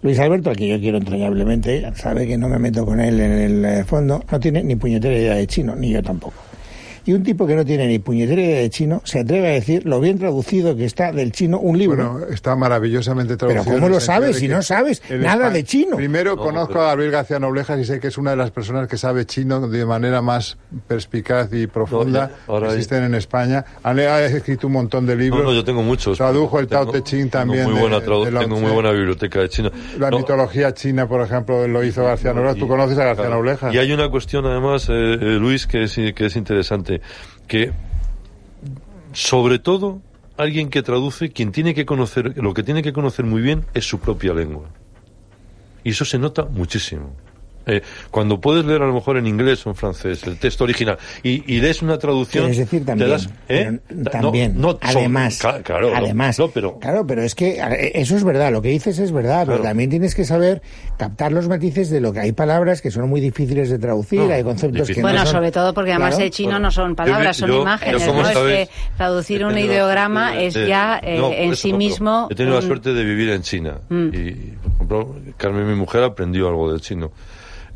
Luis 0.03 0.19
Alberto, 0.19 0.51
al 0.51 0.57
que 0.57 0.69
yo 0.69 0.79
quiero 0.79 0.99
entrañablemente, 0.99 1.91
sabe 1.95 2.27
que 2.27 2.37
no 2.37 2.49
me 2.49 2.59
meto 2.59 2.85
con 2.85 3.01
él 3.01 3.19
en 3.21 3.33
el 3.33 3.65
eh, 3.65 3.85
fondo, 3.85 4.23
no 4.31 4.41
tiene 4.41 4.63
ni 4.63 4.77
puñetera 4.77 5.15
idea 5.15 5.35
de 5.35 5.47
chino, 5.47 5.75
ni 5.75 5.93
yo 5.93 6.03
tampoco. 6.03 6.35
Y 7.07 7.13
un 7.13 7.23
tipo 7.23 7.47
que 7.47 7.55
no 7.55 7.65
tiene 7.65 7.87
ni 7.87 7.99
puñetera 7.99 8.41
idea 8.43 8.61
de 8.61 8.71
chino 8.71 9.03
se 9.05 9.21
atreve 9.21 9.49
a 9.49 9.53
decir 9.53 9.85
lo 9.87 10.01
bien 10.01 10.19
traducido 10.19 10.75
que 10.75 10.85
está 10.87 11.13
del 11.13 11.33
chino 11.33 11.59
un 11.59 11.79
libro. 11.79 12.11
Bueno, 12.13 12.27
está 12.33 12.57
maravillosamente 12.57 13.37
traducido. 13.37 13.65
Pero 13.65 13.77
¿cómo 13.77 13.89
lo 13.89 14.01
sabes 14.01 14.35
de 14.35 14.41
si 14.41 14.49
no 14.49 14.63
sabes 14.63 15.03
nada 15.11 15.51
de 15.51 15.65
chino? 15.65 15.97
Primero 15.97 16.37
No, 16.37 16.43
conozco 16.43 16.69
pero- 16.75 16.83
a 16.83 16.87
Gabriel 16.89 17.11
García 17.11 17.39
Noblejas 17.39 17.79
y 17.81 17.85
sé 17.85 18.01
que 18.01 18.09
es 18.09 18.17
una 18.19 18.31
de 18.31 18.37
las 18.37 18.51
personas 18.51 18.89
que 18.89 18.97
sabe 18.97 19.27
chino 19.27 19.69
de 19.69 19.85
manera 19.85 20.23
más 20.23 20.57
perspicaz 20.89 21.53
y 21.53 21.67
profunda 21.67 22.31
ya, 22.31 22.37
ahora 22.47 22.67
que 22.69 22.73
hay- 22.73 22.79
existen 22.79 23.05
en 23.05 23.15
España. 23.15 23.65
Ha, 23.83 23.91
ha 23.91 24.25
escrito 24.25 24.67
un 24.69 24.73
montón 24.75 25.07
de 25.07 25.17
libros. 25.17 25.43
No, 25.43 25.51
no, 25.51 25.55
yo 25.55 25.65
tengo 25.65 25.83
muchos. 25.83 26.17
Tradujo 26.19 26.59
el 26.61 26.67
Tao 26.69 26.87
Tengo- 26.87 26.93
Te 26.93 27.03
Ching 27.03 27.29
también 27.31 27.65
Tengo 27.65 27.71
muy 27.73 27.77
de- 27.91 27.99
buena, 27.99 28.25
de 28.25 28.31
Lao 28.33 28.43
tengo 28.43 28.61
muy 28.61 28.71
buena 28.73 28.91
biblioteca 28.93 29.41
de 29.41 29.49
China. 29.49 29.71
La 29.99 30.11
No, 30.11 30.19
mitología 30.19 30.73
china, 30.75 31.07
por 31.09 31.21
ejemplo, 31.21 31.67
lo 31.69 31.85
hizo 31.85 32.03
García 32.05 32.33
Noblejas. 32.33 32.57
Tú 32.59 32.65
y- 32.65 32.69
conoces 32.69 32.99
a 32.99 33.05
García 33.05 33.25
claro. 33.27 33.37
Noblejas. 33.43 33.75
Y 33.75 33.79
hay 33.79 33.93
una 33.93 34.09
cuestión, 34.11 34.47
además, 34.47 34.89
eh, 34.89 34.93
eh, 34.93 35.17
Luis, 35.39 35.67
que 35.67 35.85
es, 35.85 35.95
que 36.15 36.27
es 36.27 36.37
interesante, 36.37 36.94
que 37.47 37.73
sobre 39.13 39.59
todo 39.59 40.01
alguien 40.37 40.71
que 40.71 40.83
traduce, 40.83 41.31
quien 41.31 41.53
tiene 41.53 41.75
que 41.75 41.87
conocer, 41.87 42.37
lo 42.37 42.55
que 42.55 42.63
tiene 42.63 42.83
que 42.83 42.93
conocer 42.93 43.25
muy 43.25 43.43
bien 43.43 43.65
es 43.75 43.87
su 43.87 44.01
propia 44.01 44.35
lengua. 44.35 44.69
Y 45.85 45.91
eso 45.91 46.05
se 46.05 46.19
nota 46.19 46.45
muchísimo. 46.45 47.15
Eh, 47.67 47.83
cuando 48.11 48.41
puedes 48.41 48.65
leer 48.65 48.83
a 48.83 48.87
lo 48.87 48.93
mejor 48.95 49.17
en 49.17 49.27
inglés 49.27 49.67
o 49.67 49.71
en 49.71 49.77
francés 49.77 50.23
el 50.25 50.39
texto 50.39 50.65
original 50.65 50.99
y, 51.23 51.43
y 51.55 51.61
lees 51.61 51.81
una 51.83 51.99
traducción 51.99 52.45
Quieres 52.45 52.59
decir 52.59 52.81
te 52.81 52.87
también, 52.87 53.11
das- 53.11 53.29
¿eh? 53.49 53.79
también, 54.13 54.53
no, 54.55 54.61
no, 54.61 54.71
son- 54.73 54.99
además, 54.99 55.39
claro, 55.65 55.93
además, 55.95 56.39
no, 56.39 56.49
pero 56.49 56.79
claro, 56.79 57.07
pero 57.07 57.23
es 57.23 57.35
que 57.35 57.53
eh, 57.59 57.93
eso 57.95 58.17
es 58.17 58.25
verdad, 58.25 58.53
lo 58.53 58.61
que 58.61 58.69
dices 58.69 58.99
es 58.99 59.13
verdad, 59.13 59.47
pero 59.47 59.61
también 59.61 59.89
tienes 59.89 60.15
que 60.15 60.25
saber 60.25 60.61
captar 60.99 61.33
los 61.33 61.49
matices 61.49 61.89
de 61.91 62.01
lo 62.01 62.13
que 62.13 62.21
hay 62.21 62.33
palabras 62.33 62.83
que 62.83 62.91
son 62.91 63.09
muy 63.09 63.21
difíciles 63.21 63.71
de 63.71 63.79
traducir, 63.79 64.21
No, 64.21 64.33
hay 64.33 64.43
conceptos 64.43 64.73
difícil. 64.81 64.97
que 64.97 65.03
Bueno, 65.03 65.21
no 65.21 65.25
son- 65.27 65.35
sobre 65.37 65.51
todo 65.53 65.73
porque 65.75 65.91
además 65.93 66.11
Claro. 66.11 66.25
el 66.25 66.31
chino 66.31 66.51
Bueno, 66.51 66.59
no 66.67 66.71
son 66.71 66.91
yo 66.91 66.97
palabras, 66.97 67.37
son 67.37 67.49
yo- 67.49 67.63
imágenes, 67.63 68.07
¿no? 68.07 68.29
Es 68.29 68.37
que 68.39 68.69
traducir 68.97 69.45
un 69.45 69.57
ideograma 69.59 70.39
es 70.41 70.55
de- 70.55 70.69
ya 70.69 71.01
eh, 71.03 71.45
en 71.45 71.57
sí 71.57 71.73
mismo... 71.73 72.29
He 72.31 72.35
tenido 72.35 72.57
la 72.57 72.63
suerte 72.63 72.93
de 72.93 73.05
vivir 73.05 73.31
en 73.31 73.43
China. 73.43 73.79
Mm. 73.89 74.09
Y, 74.13 74.31
por 74.63 74.73
ejemplo, 74.75 75.17
Carmen, 75.37 75.67
mi 75.67 75.75
mujer, 75.75 76.03
aprendió 76.05 76.49
algo 76.49 76.71
del 76.71 76.81
chino. 76.81 77.11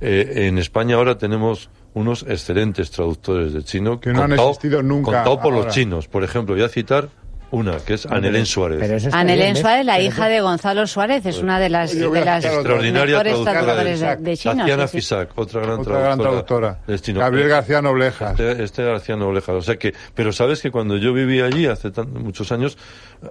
Eh, 0.00 0.47
en 0.49 0.59
España 0.59 0.97
ahora 0.97 1.19
tenemos 1.19 1.71
unos 1.95 2.25
excelentes 2.28 2.90
traductores 2.90 3.52
de 3.52 3.62
chino. 3.64 3.99
Que 4.00 4.12
no 4.12 4.23
han 4.23 4.28
contado- 4.31 4.50
existido 4.50 4.83
nunca 4.83 5.05
Contado 5.12 5.40
por 5.40 5.52
ahora. 5.55 5.67
los 5.67 5.75
chinos. 5.75 6.07
Por 6.09 6.23
ejemplo, 6.25 6.55
voy 6.55 6.64
a 6.64 6.69
citar 6.69 7.09
una, 7.50 7.78
que 7.78 7.95
es 7.95 8.05
Anelén 8.07 8.45
Suárez. 8.47 8.78
Pero 8.81 8.97
eso 8.97 9.09
Anelén. 9.12 9.57
Suárez, 9.57 9.87
la 9.87 10.00
hija 10.00 10.28
de 10.28 10.40
Gonzalo 10.40 10.87
Suárez, 10.87 11.25
es 11.26 11.38
una 11.38 11.59
de 11.59 11.69
las, 11.71 11.95
de 11.95 12.00
las 12.00 12.43
citar 12.43 12.59
otra. 12.59 12.59
Extraordinaria 12.61 13.17
mejores 13.23 13.33
traductora 13.33 13.61
traductores 13.62 14.00
del- 14.00 14.17
de, 14.25 14.31
de 14.31 14.37
chino. 14.37 14.57
Tatiana 14.57 14.87
sí, 14.87 14.90
sí. 14.93 14.97
Fisac, 14.99 15.31
otra 15.38 15.61
gran 15.62 15.81
Otra 15.81 15.99
gran 16.00 16.19
traductora. 16.19 16.78
del 16.87 17.00
chino. 17.00 17.21
Gabriel 17.21 17.49
García 17.49 17.81
Noblejas. 17.83 18.31
Este, 18.38 18.62
este 18.64 18.85
García 18.85 19.17
Noblejas. 19.17 19.55
O 19.57 19.62
sea 19.62 19.76
que, 19.76 19.95
pero 20.14 20.33
sabes 20.33 20.61
que 20.61 20.71
cuando 20.71 20.97
yo 20.97 21.12
vivía 21.12 21.47
allí 21.47 21.67
hace 21.67 21.90
tan- 21.90 22.12
muchos 22.12 22.52
años, 22.52 22.76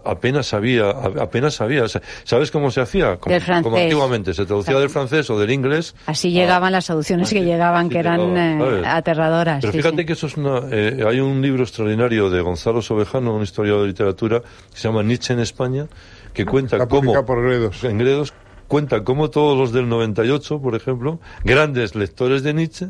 apenas 0.03 0.47
sabía, 0.47 0.89
apenas 0.89 1.53
sabía. 1.55 1.83
O 1.83 1.87
sea, 1.87 2.01
¿Sabes 2.23 2.51
cómo 2.51 2.71
se 2.71 2.81
hacía? 2.81 3.17
Como, 3.17 3.33
Del 3.33 3.41
francés. 3.41 3.63
como 3.63 3.77
antiguamente, 3.77 4.33
se 4.33 4.45
traducía 4.45 4.71
Exacto. 4.73 4.79
del 4.81 4.89
francés 4.89 5.29
o 5.29 5.39
del 5.39 5.51
inglés. 5.51 5.95
Así 6.07 6.31
llegaban 6.31 6.71
las 6.71 6.85
traducciones 6.85 7.29
que 7.31 7.43
llegaban, 7.43 7.85
Ah, 7.85 7.89
que 7.89 7.99
eran 7.99 8.33
llegaba, 8.33 8.79
eh, 8.79 8.83
aterradoras. 8.85 9.59
Pero 9.61 9.71
sí, 9.73 9.77
fíjate 9.79 9.97
sí. 9.97 10.05
que 10.05 10.13
eso 10.13 10.27
es 10.27 10.37
una. 10.37 10.61
eh, 10.71 11.03
hay 11.07 11.19
un 11.19 11.41
libro 11.41 11.63
extraordinario 11.63 12.29
de 12.29 12.41
Gonzalo 12.41 12.81
Sobejano, 12.81 13.35
un 13.35 13.43
historiador 13.43 13.83
de 13.93 14.06
literatura, 14.07 14.41
que 14.41 14.77
se 14.77 14.87
llama 14.87 15.03
Nietzsche 15.03 15.33
en 15.33 15.39
España, 15.39 15.87
que 16.33 16.45
cuenta 16.45 16.77
Está 16.77 16.87
cómo. 16.87 17.01
publicado 17.01 17.25
por 17.25 17.43
Gredos. 17.43 17.83
En 17.83 17.97
Gredos 17.97 18.33
cuenta 18.67 19.03
cómo 19.03 19.29
todos 19.29 19.57
los 19.57 19.71
del 19.71 19.87
98, 19.89 20.61
por 20.61 20.75
ejemplo, 20.75 21.19
grandes 21.43 21.95
lectores 21.95 22.43
de 22.43 22.53
Nietzsche, 22.53 22.87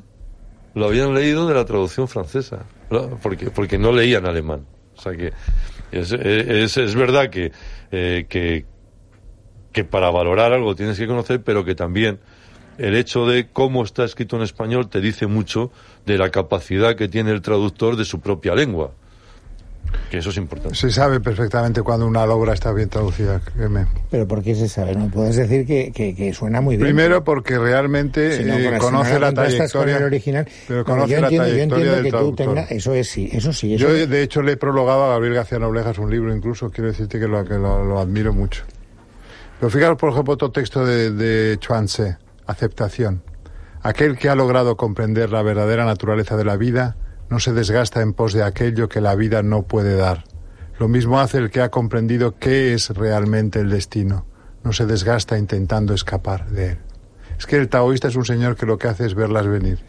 lo 0.74 0.86
habían 0.88 1.14
leído 1.14 1.48
de 1.48 1.56
la 1.56 1.66
traducción 1.66 2.08
francesa, 2.08 2.66
¿no? 2.90 3.18
porque, 3.22 3.50
porque 3.50 3.78
no 3.78 3.92
leían 3.92 4.26
alemán. 4.26 4.66
O 4.96 5.02
sea 5.02 5.14
que 5.14 5.32
es, 5.92 6.12
es, 6.12 6.78
es 6.78 6.96
verdad 6.96 7.30
que, 7.30 7.52
eh, 7.92 8.26
que, 8.28 8.66
que 9.72 9.84
para 9.84 10.10
valorar 10.10 10.54
algo 10.54 10.76
tienes 10.76 10.98
que 10.98 11.08
conocer, 11.08 11.44
pero 11.44 11.64
que 11.64 11.76
también 11.76 12.20
el 12.78 12.96
hecho 12.96 13.26
de 13.26 13.50
cómo 13.52 13.84
está 13.84 14.04
escrito 14.04 14.36
en 14.36 14.44
español 14.44 14.90
te 14.90 15.02
dice 15.02 15.28
mucho 15.28 15.72
de 16.06 16.18
la 16.18 16.30
capacidad 16.30 16.96
que 16.96 17.08
tiene 17.08 17.32
el 17.32 17.42
traductor 17.42 17.96
de 17.96 18.06
su 18.06 18.20
propia 18.20 18.54
lengua. 18.56 18.92
Que 20.10 20.20
eso 20.20 20.30
es 20.30 20.38
importante. 20.38 20.76
Se 20.76 20.90
sabe 20.92 21.20
perfectamente 21.20 21.82
cuando 21.82 22.08
una 22.08 22.24
obra 22.24 22.54
está 22.54 22.72
bien 22.72 22.90
traducida, 22.90 23.40
créeme. 23.42 23.88
Pero 24.10 24.28
¿por 24.28 24.42
qué 24.42 24.56
se 24.56 24.70
sabe? 24.70 24.96
No 24.96 25.08
puedes 25.10 25.36
decir 25.36 25.66
que, 25.66 25.92
que, 25.92 26.16
que 26.16 26.34
suena 26.34 26.62
muy 26.62 26.78
bien. 26.78 26.86
Primero 26.88 27.24
porque 27.24 27.58
realmente 27.58 28.38
Si 28.38 28.44
no, 28.46 28.56
eh, 28.58 28.78
conoce 28.78 29.14
no 29.14 29.20
la 29.20 29.28
con 29.28 29.36
trayectoria. 29.36 29.98
el 29.98 30.04
original. 30.04 30.48
Pero 30.68 30.80
No, 30.80 30.86
conoce 30.86 31.12
yo 31.14 31.22
la 31.22 31.28
entiendo, 31.28 31.48
yo 31.48 31.54
trayectoria 31.54 31.64
entiendo 31.64 31.96
del 31.96 32.04
que 32.04 32.10
tú 32.12 32.18
traductor. 32.36 32.46
tengas, 32.56 32.72
eso 32.72 32.94
es 32.94 33.10
sí, 33.10 33.30
eso 33.32 33.52
sí, 33.54 33.74
eso 33.76 33.88
Yo, 33.90 34.08
de 34.08 34.22
hecho, 34.24 34.42
le 34.42 34.54
he 34.54 34.58
prologado 34.58 35.06
a 35.06 35.10
Gabriel 35.10 35.34
García 35.36 35.60
Noblejas 35.60 35.98
un 35.98 36.10
libro, 36.10 36.36
incluso 36.36 36.70
quiero 36.70 36.90
decirte 36.90 37.20
que 37.20 37.28
lo, 37.28 37.44
que 37.44 37.56
lo, 37.56 37.84
lo 37.84 38.00
admiro 38.00 38.34
mucho. 38.34 38.64
Pero 39.60 39.70
fijaros, 39.70 39.98
por 39.98 40.12
ejemplo, 40.12 40.36
otro 40.36 40.52
texto 40.52 40.86
de, 40.86 41.12
de 41.12 41.58
Chuanse, 41.60 42.18
Aceptación. 42.46 43.24
Aquel 43.82 44.18
que 44.18 44.30
ha 44.30 44.36
logrado 44.36 44.78
comprender 44.78 45.32
la 45.32 45.42
verdadera 45.42 45.86
naturaleza 45.86 46.36
de 46.38 46.46
la 46.46 46.58
vida 46.58 46.96
no 47.30 47.40
se 47.40 47.54
desgasta 47.54 48.02
en 48.02 48.14
pos 48.14 48.34
de 48.34 48.44
aquello 48.44 48.88
que 48.90 49.02
la 49.02 49.16
vida 49.16 49.44
no 49.44 49.64
puede 49.64 49.96
dar. 49.96 50.24
Lo 50.80 50.88
mismo 50.88 51.20
hace 51.20 51.40
el 51.40 51.50
que 51.50 51.62
ha 51.62 51.70
comprendido 51.70 52.36
qué 52.38 52.74
es 52.74 52.90
realmente 52.92 53.60
el 53.60 53.70
destino. 53.70 54.26
No 54.64 54.74
se 54.74 54.86
desgasta 54.86 55.38
intentando 55.38 55.94
escapar 55.94 56.48
de 56.50 56.72
él. 56.72 56.78
Es 57.38 57.46
que 57.46 57.56
el 57.58 57.68
taoísta 57.70 58.08
es 58.08 58.16
un 58.16 58.26
señor 58.26 58.56
que 58.56 58.66
lo 58.66 58.78
que 58.78 58.88
hace 58.88 59.06
es 59.06 59.14
verlas 59.16 59.48
venir. 59.48 59.80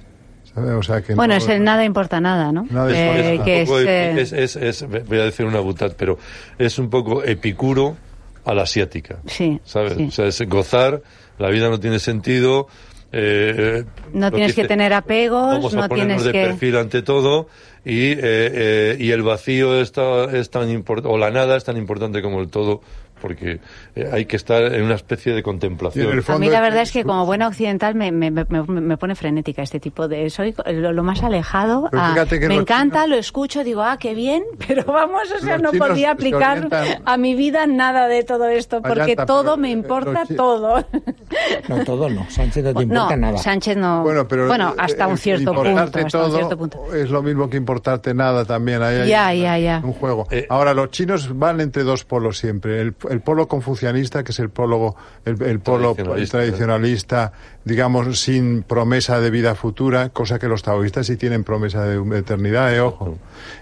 O 0.56 0.82
sea 0.82 1.02
que 1.02 1.14
Bueno, 1.14 1.34
no- 1.34 1.38
es 1.38 1.48
el 1.48 1.62
nada 1.62 1.84
importa 1.84 2.20
nada, 2.20 2.50
¿no? 2.50 2.66
Nada 2.70 2.90
Eh, 2.90 3.34
importa. 3.34 3.44
que 3.44 3.60
un 3.60 3.66
poco 3.66 3.78
es, 3.80 3.86
epi- 3.86 3.88
eh, 3.88 4.20
es- 4.20 4.32
es- 4.32 4.56
es- 4.82 5.06
voy 5.06 5.18
a 5.20 5.24
decir 5.24 5.46
una 5.46 5.60
butad, 5.60 5.92
pero 5.96 6.18
es 6.58 6.78
un 6.78 6.90
poco 6.90 7.22
epicuro 7.22 7.96
a 8.44 8.54
la 8.54 8.62
asiática. 8.62 9.18
Sí, 9.26 9.60
¿Sabes? 9.64 9.94
sí. 9.96 10.04
O 10.06 10.10
sea, 10.10 10.26
es 10.26 10.40
gozar, 10.48 11.02
la 11.38 11.48
vida 11.50 11.68
no 11.68 11.78
tiene 11.78 11.98
sentido. 12.00 12.66
Eh, 13.12 13.84
No 14.12 14.30
tienes 14.30 14.54
que 14.54 14.64
tener 14.66 14.92
apegos, 14.92 15.54
Vamos 15.54 15.74
a 15.74 15.80
no 15.82 15.88
ponernos 15.88 16.22
tienes 16.22 16.24
de 16.24 16.32
que- 16.32 16.46
perfil 16.46 16.76
ante 16.76 17.02
todo 17.02 17.48
y, 17.84 18.10
eh, 18.12 18.18
eh, 18.22 18.96
y 18.98 19.10
el 19.12 19.22
vacío 19.22 19.80
está, 19.80 20.24
es 20.36 20.50
tan 20.50 20.68
importante, 20.70 21.14
o 21.14 21.18
la 21.18 21.30
nada 21.30 21.56
es 21.56 21.64
tan 21.64 21.76
importante 21.76 22.20
como 22.22 22.40
el 22.40 22.48
todo, 22.48 22.82
porque 23.20 23.60
eh, 23.94 24.08
hay 24.12 24.24
que 24.26 24.36
estar 24.36 24.62
en 24.74 24.82
una 24.84 24.94
especie 24.94 25.32
de 25.32 25.42
contemplación. 25.42 26.22
A 26.28 26.38
mí 26.38 26.48
la 26.48 26.60
verdad 26.60 26.82
es 26.82 26.92
que 26.92 27.04
como 27.04 27.26
buena 27.26 27.48
occidental 27.48 27.94
me, 27.94 28.10
me, 28.12 28.30
me, 28.30 28.44
me 28.44 28.96
pone 28.96 29.14
frenética 29.14 29.62
este 29.62 29.80
tipo 29.80 30.08
de... 30.08 30.30
Soy 30.30 30.54
lo, 30.72 30.92
lo 30.92 31.02
más 31.02 31.22
alejado. 31.22 31.88
A- 31.92 32.14
me 32.14 32.48
los 32.48 32.58
encanta, 32.60 33.02
chinos- 33.04 33.08
lo 33.08 33.16
escucho, 33.16 33.64
digo, 33.64 33.82
ah, 33.82 33.96
qué 33.98 34.14
bien, 34.14 34.42
pero 34.66 34.84
vamos, 34.84 35.22
o 35.36 35.38
sea, 35.44 35.58
no 35.58 35.70
se 35.70 35.78
aplicar 36.06 36.68
a 37.04 37.16
mi 37.16 37.34
vida 37.34 37.66
nada 37.66 38.08
de 38.08 38.22
todo 38.24 38.48
esto, 38.48 38.80
porque 38.82 39.16
todo 39.16 39.42
pero, 39.42 39.56
me 39.56 39.68
eh, 39.68 39.72
importa 39.72 40.24
todo. 40.36 40.84
No, 41.68 41.84
todo 41.84 42.08
no. 42.08 42.26
Sánchez 42.30 42.64
no 42.64 42.74
te 42.74 42.82
importa 42.84 43.16
no, 43.16 43.22
nada. 43.22 43.38
Sánchez 43.38 43.76
no... 43.76 44.02
Bueno, 44.02 44.26
pero 44.28 44.46
hasta 44.78 45.04
eh, 45.04 45.06
un 45.08 45.18
cierto 45.18 45.52
punto, 45.52 45.68
importarte 45.70 46.00
hasta 46.06 46.18
un 46.18 46.24
todo 46.24 46.36
cierto 46.36 46.56
punto. 46.58 46.94
es 46.94 47.10
lo 47.10 47.22
mismo 47.22 47.48
que 47.50 47.56
importarte 47.56 48.14
nada 48.14 48.44
también. 48.44 48.82
Ahí 48.82 48.96
hay 48.96 49.08
Ya, 49.08 49.28
un- 49.30 49.36
ya, 49.42 49.58
ya. 49.58 49.80
un 49.84 49.92
juego. 49.92 50.26
Eh, 50.30 50.46
Ahora, 50.48 50.74
los 50.74 50.90
chinos 50.90 51.36
van 51.38 51.60
entre 51.60 51.82
dos 51.82 52.04
polos 52.04 52.38
siempre. 52.38 52.80
El, 52.80 52.94
el 53.10 53.20
polo 53.20 53.48
confucianista, 53.48 54.24
que 54.24 54.32
es 54.32 54.38
el 54.38 54.50
polo, 54.50 54.96
el, 55.24 55.42
el 55.42 55.60
polo 55.60 55.94
Tradicionalista, 55.94 56.38
tradicionalista, 56.38 57.32
digamos, 57.64 58.20
sin 58.20 58.62
promesa 58.62 59.20
de 59.20 59.30
vida 59.30 59.54
futura, 59.54 60.08
cosa 60.10 60.38
que 60.38 60.48
los 60.48 60.62
taoístas 60.62 61.06
sí 61.06 61.16
tienen 61.16 61.44
promesa 61.44 61.84
de 61.84 62.18
eternidad, 62.18 62.74
eh, 62.74 62.80
ojo. 62.80 63.18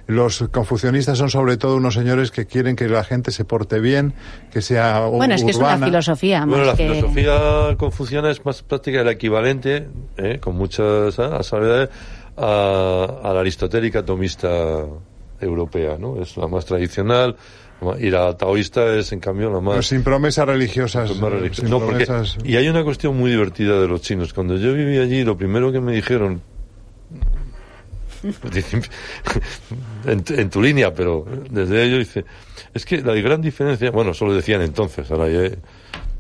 Los 0.06 0.44
confucianistas 0.50 1.18
son 1.18 1.30
sobre 1.30 1.56
todo 1.56 1.76
unos 1.76 1.94
señores 1.94 2.30
que 2.30 2.46
quieren 2.46 2.76
que 2.76 2.88
la 2.88 3.04
gente 3.04 3.30
se 3.32 3.44
porte 3.44 3.80
bien, 3.80 4.14
que 4.52 4.62
sea 4.62 5.06
Bueno, 5.06 5.34
es 5.34 5.44
que 5.44 5.50
es 5.50 5.56
una 5.56 5.78
filosofía 5.78 6.40
más 6.40 6.48
Bueno, 6.48 6.64
la 6.64 6.76
que... 6.76 6.88
filosofía 6.88 7.76
confuciana 7.76 8.30
es 8.30 8.44
más 8.44 8.62
práctica, 8.62 9.00
el 9.00 9.08
equivalente, 9.08 9.88
eh, 10.16 10.38
con 10.40 10.56
muchas 10.56 11.18
ah, 11.18 11.42
salvedades, 11.42 11.90
a, 12.36 13.20
a 13.22 13.32
la 13.32 13.40
aristotélica 13.40 14.04
tomista 14.04 14.84
europea, 15.40 15.96
¿no? 15.98 16.20
Es 16.20 16.36
la 16.36 16.46
más 16.48 16.64
tradicional, 16.66 17.36
y 18.00 18.08
la 18.10 18.34
taoísta 18.36 18.94
es, 18.96 19.12
en 19.12 19.20
cambio, 19.20 19.50
la 19.50 19.60
más... 19.60 19.74
Pero 19.74 19.82
sin 19.82 20.02
promesas 20.02 20.46
religiosas. 20.46 21.14
más 21.20 21.30
religiosa. 21.32 21.60
sin 21.62 21.70
No, 21.70 21.78
porque- 21.80 22.06
promesas- 22.06 22.38
y 22.44 22.56
hay 22.56 22.68
una 22.68 22.82
cuestión 22.84 23.16
muy 23.18 23.30
divertida 23.30 23.78
de 23.80 23.86
los 23.88 24.00
chinos. 24.00 24.32
Cuando 24.32 24.56
yo 24.56 24.72
viví 24.72 24.96
allí, 24.98 25.24
lo 25.24 25.36
primero 25.36 25.70
que 25.72 25.80
me 25.80 25.92
dijeron, 25.94 26.40
en, 30.06 30.24
en 30.28 30.50
tu 30.50 30.62
línea, 30.62 30.92
pero 30.94 31.24
desde 31.50 31.84
ello 31.84 31.98
dice, 31.98 32.24
es 32.74 32.84
que 32.84 33.02
la 33.02 33.14
gran 33.14 33.40
diferencia, 33.40 33.90
bueno, 33.90 34.12
eso 34.12 34.26
lo 34.26 34.34
decían 34.34 34.62
entonces, 34.62 35.10
ahora 35.10 35.28
ya, 35.28 35.50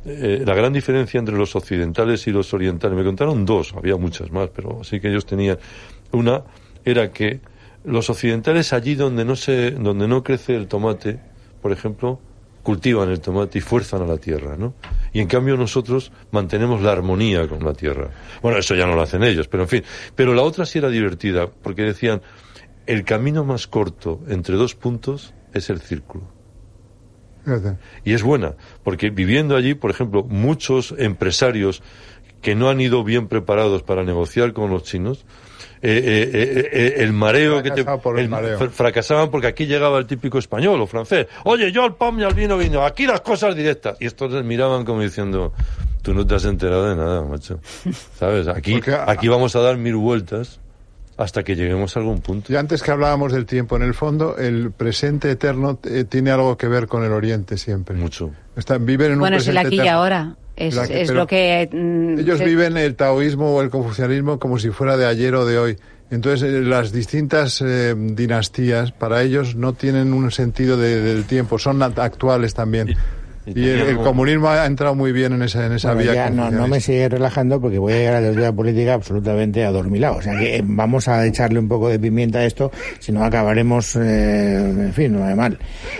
eh, 0.04 0.42
la 0.44 0.54
gran 0.54 0.72
diferencia 0.72 1.18
entre 1.18 1.36
los 1.36 1.56
occidentales 1.56 2.26
y 2.26 2.30
los 2.30 2.52
orientales, 2.54 2.96
me 2.96 3.04
contaron 3.04 3.44
dos, 3.44 3.72
había 3.76 3.96
muchas 3.96 4.30
más, 4.30 4.50
pero 4.54 4.84
sí 4.84 5.00
que 5.00 5.08
ellos 5.08 5.26
tenían, 5.26 5.58
una 6.12 6.42
era 6.84 7.10
que 7.12 7.40
los 7.86 8.10
occidentales 8.10 8.72
allí 8.72 8.94
donde 8.94 9.24
no 9.24 9.36
se, 9.36 9.70
donde 9.70 10.08
no 10.08 10.22
crece 10.22 10.56
el 10.56 10.66
tomate, 10.66 11.20
por 11.62 11.72
ejemplo, 11.72 12.20
cultivan 12.62 13.10
el 13.10 13.20
tomate 13.20 13.58
y 13.58 13.60
fuerzan 13.60 14.02
a 14.02 14.06
la 14.06 14.18
tierra, 14.18 14.56
¿no? 14.56 14.74
Y 15.12 15.20
en 15.20 15.28
cambio 15.28 15.56
nosotros 15.56 16.10
mantenemos 16.32 16.82
la 16.82 16.92
armonía 16.92 17.46
con 17.46 17.64
la 17.64 17.72
tierra. 17.72 18.10
Bueno, 18.42 18.58
eso 18.58 18.74
ya 18.74 18.86
no 18.86 18.96
lo 18.96 19.02
hacen 19.02 19.22
ellos, 19.22 19.46
pero 19.46 19.62
en 19.62 19.68
fin. 19.68 19.84
Pero 20.16 20.34
la 20.34 20.42
otra 20.42 20.66
sí 20.66 20.78
era 20.78 20.88
divertida, 20.88 21.48
porque 21.48 21.82
decían, 21.82 22.22
el 22.86 23.04
camino 23.04 23.44
más 23.44 23.68
corto 23.68 24.20
entre 24.28 24.56
dos 24.56 24.74
puntos 24.74 25.32
es 25.54 25.70
el 25.70 25.80
círculo. 25.80 26.36
Y 28.04 28.12
es 28.12 28.24
buena, 28.24 28.56
porque 28.82 29.10
viviendo 29.10 29.54
allí, 29.54 29.74
por 29.74 29.92
ejemplo, 29.92 30.24
muchos 30.24 30.92
empresarios 30.98 31.80
que 32.46 32.54
no 32.54 32.70
han 32.70 32.80
ido 32.80 33.02
bien 33.02 33.26
preparados 33.26 33.82
para 33.82 34.04
negociar 34.04 34.52
con 34.52 34.70
los 34.70 34.84
chinos, 34.84 35.24
eh, 35.82 35.90
eh, 36.04 36.30
eh, 36.32 36.70
eh, 36.72 36.94
el 36.98 37.12
mareo 37.12 37.60
que 37.60 37.72
te... 37.72 37.84
Por 37.84 38.20
el 38.20 38.28
mareo. 38.28 38.56
fr- 38.56 38.70
fracasaban 38.70 39.32
porque 39.32 39.48
aquí 39.48 39.66
llegaba 39.66 39.98
el 39.98 40.06
típico 40.06 40.38
español 40.38 40.80
o 40.80 40.86
francés. 40.86 41.26
Oye, 41.42 41.72
yo 41.72 41.82
al 41.82 41.96
pan 41.96 42.20
y 42.20 42.22
al 42.22 42.34
vino 42.34 42.56
vino, 42.56 42.84
aquí 42.86 43.04
las 43.04 43.20
cosas 43.22 43.56
directas. 43.56 43.96
Y 43.98 44.06
estos 44.06 44.30
les 44.30 44.44
miraban 44.44 44.84
como 44.84 45.00
diciendo, 45.02 45.52
tú 46.02 46.14
no 46.14 46.24
te 46.24 46.36
has 46.36 46.44
enterado 46.44 46.88
de 46.88 46.94
nada, 46.94 47.22
macho. 47.22 47.58
¿Sabes? 48.16 48.46
Aquí, 48.46 48.74
Porque 48.74 48.94
aquí 48.94 49.26
vamos 49.26 49.56
a 49.56 49.60
dar 49.60 49.76
mil 49.76 49.96
vueltas 49.96 50.60
hasta 51.16 51.42
que 51.42 51.56
lleguemos 51.56 51.96
a 51.96 51.98
algún 51.98 52.20
punto. 52.20 52.52
Y 52.52 52.56
antes 52.56 52.80
que 52.80 52.92
hablábamos 52.92 53.32
del 53.32 53.44
tiempo, 53.44 53.74
en 53.74 53.82
el 53.82 53.94
fondo, 53.94 54.36
el 54.36 54.70
presente 54.70 55.32
eterno 55.32 55.80
eh, 55.82 56.04
tiene 56.08 56.30
algo 56.30 56.56
que 56.56 56.68
ver 56.68 56.86
con 56.86 57.02
el 57.04 57.10
Oriente 57.10 57.56
siempre. 57.56 57.96
Mucho. 57.96 58.30
Están, 58.54 58.86
viven 58.86 59.14
en 59.14 59.18
Bueno, 59.18 59.34
un 59.36 59.40
es 59.42 59.48
el 59.48 59.54
presente 59.54 59.80
aquí 59.80 59.84
y 59.84 59.90
ahora. 59.90 60.36
Es, 60.56 61.10
lo 61.10 61.26
que... 61.26 61.68
mm, 61.72 62.18
Ellos 62.18 62.38
se- 62.38 62.44
viven 62.44 62.76
el 62.76 62.94
taoísmo 62.96 63.54
o 63.54 63.62
el 63.62 63.70
confucianismo 63.70 64.38
como 64.38 64.58
si 64.58 64.70
fuera 64.70 64.96
de 64.96 65.06
ayer 65.06 65.34
o 65.34 65.44
de 65.44 65.58
hoy. 65.58 65.76
Entonces, 66.10 66.42
eh, 66.48 66.60
las 66.62 66.92
distintas 66.92 67.60
eh, 67.66 67.94
dinastías 67.96 68.92
para 68.92 69.22
ellos 69.22 69.56
no 69.56 69.72
tienen 69.72 70.12
un 70.12 70.30
sentido 70.30 70.76
de- 70.76 71.00
del 71.02 71.24
tiempo, 71.24 71.58
son 71.58 71.80
act- 71.80 71.98
actuales 71.98 72.54
también. 72.54 72.96
Y- 73.46 73.68
el, 73.68 73.80
el 73.82 73.96
comunismo 73.98 74.48
ha 74.48 74.66
entrado 74.66 74.94
muy 74.96 75.12
bien 75.12 75.32
en 75.32 75.42
esa, 75.42 75.66
en 75.66 75.72
esa 75.72 75.94
Bueno, 75.94 76.10
vía. 76.12 76.24
ya 76.26 76.30
no, 76.30 76.50
no 76.50 76.66
me 76.66 76.80
sigue 76.80 77.08
relajando 77.08 77.60
porque 77.60 77.78
voy 77.78 77.92
a 77.92 77.96
llegar 77.96 78.14
a 78.16 78.20
la 78.20 78.30
teoría 78.32 78.52
política 78.52 78.94
absolutamente 78.94 79.64
adormilado. 79.64 80.16
O 80.16 80.22
sea 80.22 80.36
que 80.38 80.56
eh, 80.56 80.62
vamos 80.64 81.06
a 81.08 81.24
echarle 81.24 81.58
un 81.60 81.68
poco 81.68 81.88
de 81.88 81.98
pimienta 81.98 82.40
a 82.40 82.44
esto, 82.44 82.72
si 82.98 83.12
no 83.12 83.24
acabaremos, 83.24 83.94
eh, 83.96 84.56
en 84.58 84.92
fin, 84.92 85.12
no 85.12 85.24
de 85.26 85.34
mal. 85.36 85.58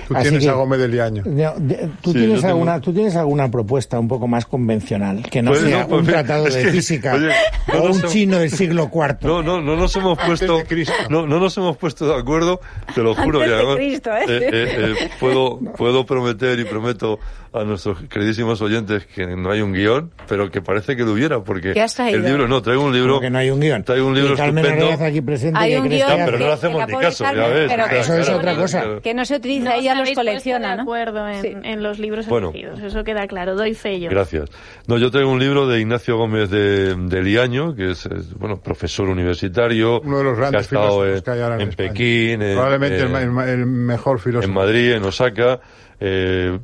Tú 0.09 0.15
Así 0.17 0.25
tienes 0.25 0.43
que- 0.45 0.51
a 0.51 0.55
Gómez 0.55 0.81
de 0.81 0.89
Liaño. 0.89 1.23
No, 1.25 1.55
de- 1.59 1.89
¿tú, 2.03 2.11
Sí, 2.13 2.19
tienes 2.19 2.29
yo 2.29 2.35
tengo- 2.41 2.49
alguna, 2.49 2.81
¿Tú 2.81 2.93
tienes 2.93 3.15
alguna 3.17 3.51
propuesta 3.51 3.99
un 4.01 4.09
poco 4.09 4.27
más 4.27 4.45
convencional? 4.47 5.23
Que 5.31 5.41
no 5.41 5.53
Pues 5.53 5.63
sea 5.63 5.83
no, 5.83 5.89
pues 5.89 6.01
un 6.01 6.07
tratado 6.07 6.45
de 6.45 6.51
que, 6.63 6.71
física 6.71 7.15
oye, 7.15 7.29
no 7.69 7.75
o 7.75 7.87
nos 7.89 7.97
un 7.97 8.01
hemos- 8.03 8.13
chino 8.13 8.39
del 8.39 8.51
siglo 8.51 8.91
IV. 8.93 9.19
No, 9.23 9.43
no, 9.43 9.61
no 9.61 9.77
nos 9.77 9.95
hemos 9.97 10.19
puesto, 10.19 10.63
no, 11.11 11.27
no 11.27 11.39
nos 11.39 11.57
hemos 11.57 11.77
puesto 11.77 12.09
de 12.09 12.15
acuerdo, 12.21 12.61
te 12.95 13.03
lo 13.03 13.15
juro. 13.15 13.41
Antes 13.41 13.47
y 13.47 13.51
de 13.51 13.57
además, 13.57 13.77
Cristo, 13.77 14.11
¿eh? 14.11 14.25
eh, 14.29 14.51
eh, 14.53 14.95
eh, 15.01 15.11
puedo, 15.21 15.59
puedo 15.77 16.05
prometer 16.05 16.59
y 16.59 16.65
prometo 16.65 17.19
a 17.53 17.65
nuestros 17.65 18.03
queridísimos 18.11 18.61
oyentes 18.61 19.07
que 19.07 19.27
no 19.35 19.51
hay 19.51 19.63
un 19.63 19.73
guion, 19.73 20.11
pero 20.29 20.51
que 20.51 20.61
parece 20.61 20.95
que 20.95 21.05
lo 21.05 21.13
hubiera, 21.13 21.41
porque 21.43 21.73
¿Qué 21.73 21.81
has 21.81 21.95
traído? 21.95 22.19
el 22.19 22.25
libro, 22.27 22.47
no, 22.49 22.61
traigo 22.61 22.85
un 22.85 22.93
libro, 22.93 23.15
Porque 23.15 23.31
no 23.31 23.39
hay 23.39 23.49
un 23.51 23.61
guion. 23.61 23.83
traigo 23.83 24.07
un 24.09 24.15
libro 24.15 24.35
y 24.35 24.37
Carmen 24.37 24.65
estupendo. 24.67 25.05
Aquí 25.05 25.21
presente. 25.23 25.59
Hay 25.59 25.71
¿qué 25.73 25.79
un 25.81 25.87
crees 25.87 26.05
guion 26.05 26.19
que 26.19 26.25
pero 26.27 26.39
no 26.39 26.47
le 26.47 26.53
hacemos 26.53 26.87
ni 26.87 26.93
caso, 26.95 27.25
pobre 27.25 27.37
ya 27.37 27.43
Carmen, 27.43 27.55
ves. 27.59 27.71
pero 27.71 27.85
Claro, 27.85 27.97
eso 28.01 28.15
es 28.15 28.21
claro, 28.27 28.39
otra 28.39 28.51
claro, 28.51 28.63
cosa. 28.63 28.81
claro. 28.83 29.01
Que 29.01 29.15
no 29.15 29.25
se 29.25 29.37
utiliza, 29.37 29.65
No 29.71 29.75
ella 29.77 29.95
los 29.95 30.11
colecciona, 30.13 30.71
de 30.71 30.77
¿no? 30.77 30.83
acuerdo 30.83 31.29
en, 31.29 31.43
Sí. 31.43 31.55
en 31.63 31.83
los 31.83 31.99
libros 31.99 32.27
Bueno. 32.27 32.51
elegidos, 32.51 32.81
eso 32.83 33.05
queda 33.05 33.27
claro, 33.27 33.55
doy 33.55 33.73
fe 33.75 34.01
yo. 34.01 34.11
Gracias. 34.11 34.51
No, 34.87 34.99
yo 34.99 35.11
traigo 35.11 35.31
un 35.31 35.39
libro 35.41 35.67
de 35.67 35.81
Ignacio 35.81 36.17
Gómez 36.19 36.51
de, 36.51 36.95
de 36.95 37.23
Liaño, 37.23 37.75
que 37.75 37.93
es, 37.93 38.05
es, 38.07 38.35
bueno, 38.35 38.61
profesor 38.61 39.09
universitario. 39.09 40.01
Uno 40.03 40.19
de 40.19 40.25
los 40.25 40.39
que 40.39 40.57
ha 40.57 40.61
estado 40.61 41.07
en, 41.07 41.23
que 41.23 41.31
hay 41.31 41.41
ahora 41.41 41.55
en, 41.57 41.61
en. 41.63 41.71
Pekín, 41.71 42.43
en- 42.43 42.53
Probablemente 42.55 42.97
el, 43.03 43.15
en- 43.15 43.33
ma- 43.33 43.45
el- 43.45 43.61
el 43.61 43.67
mejor 43.67 44.19
filósofo. 44.21 44.47
en 44.49 44.55
Madrid, 44.55 44.93
en 44.93 45.05
Osaka, 45.05 45.61
eh, 46.01 46.59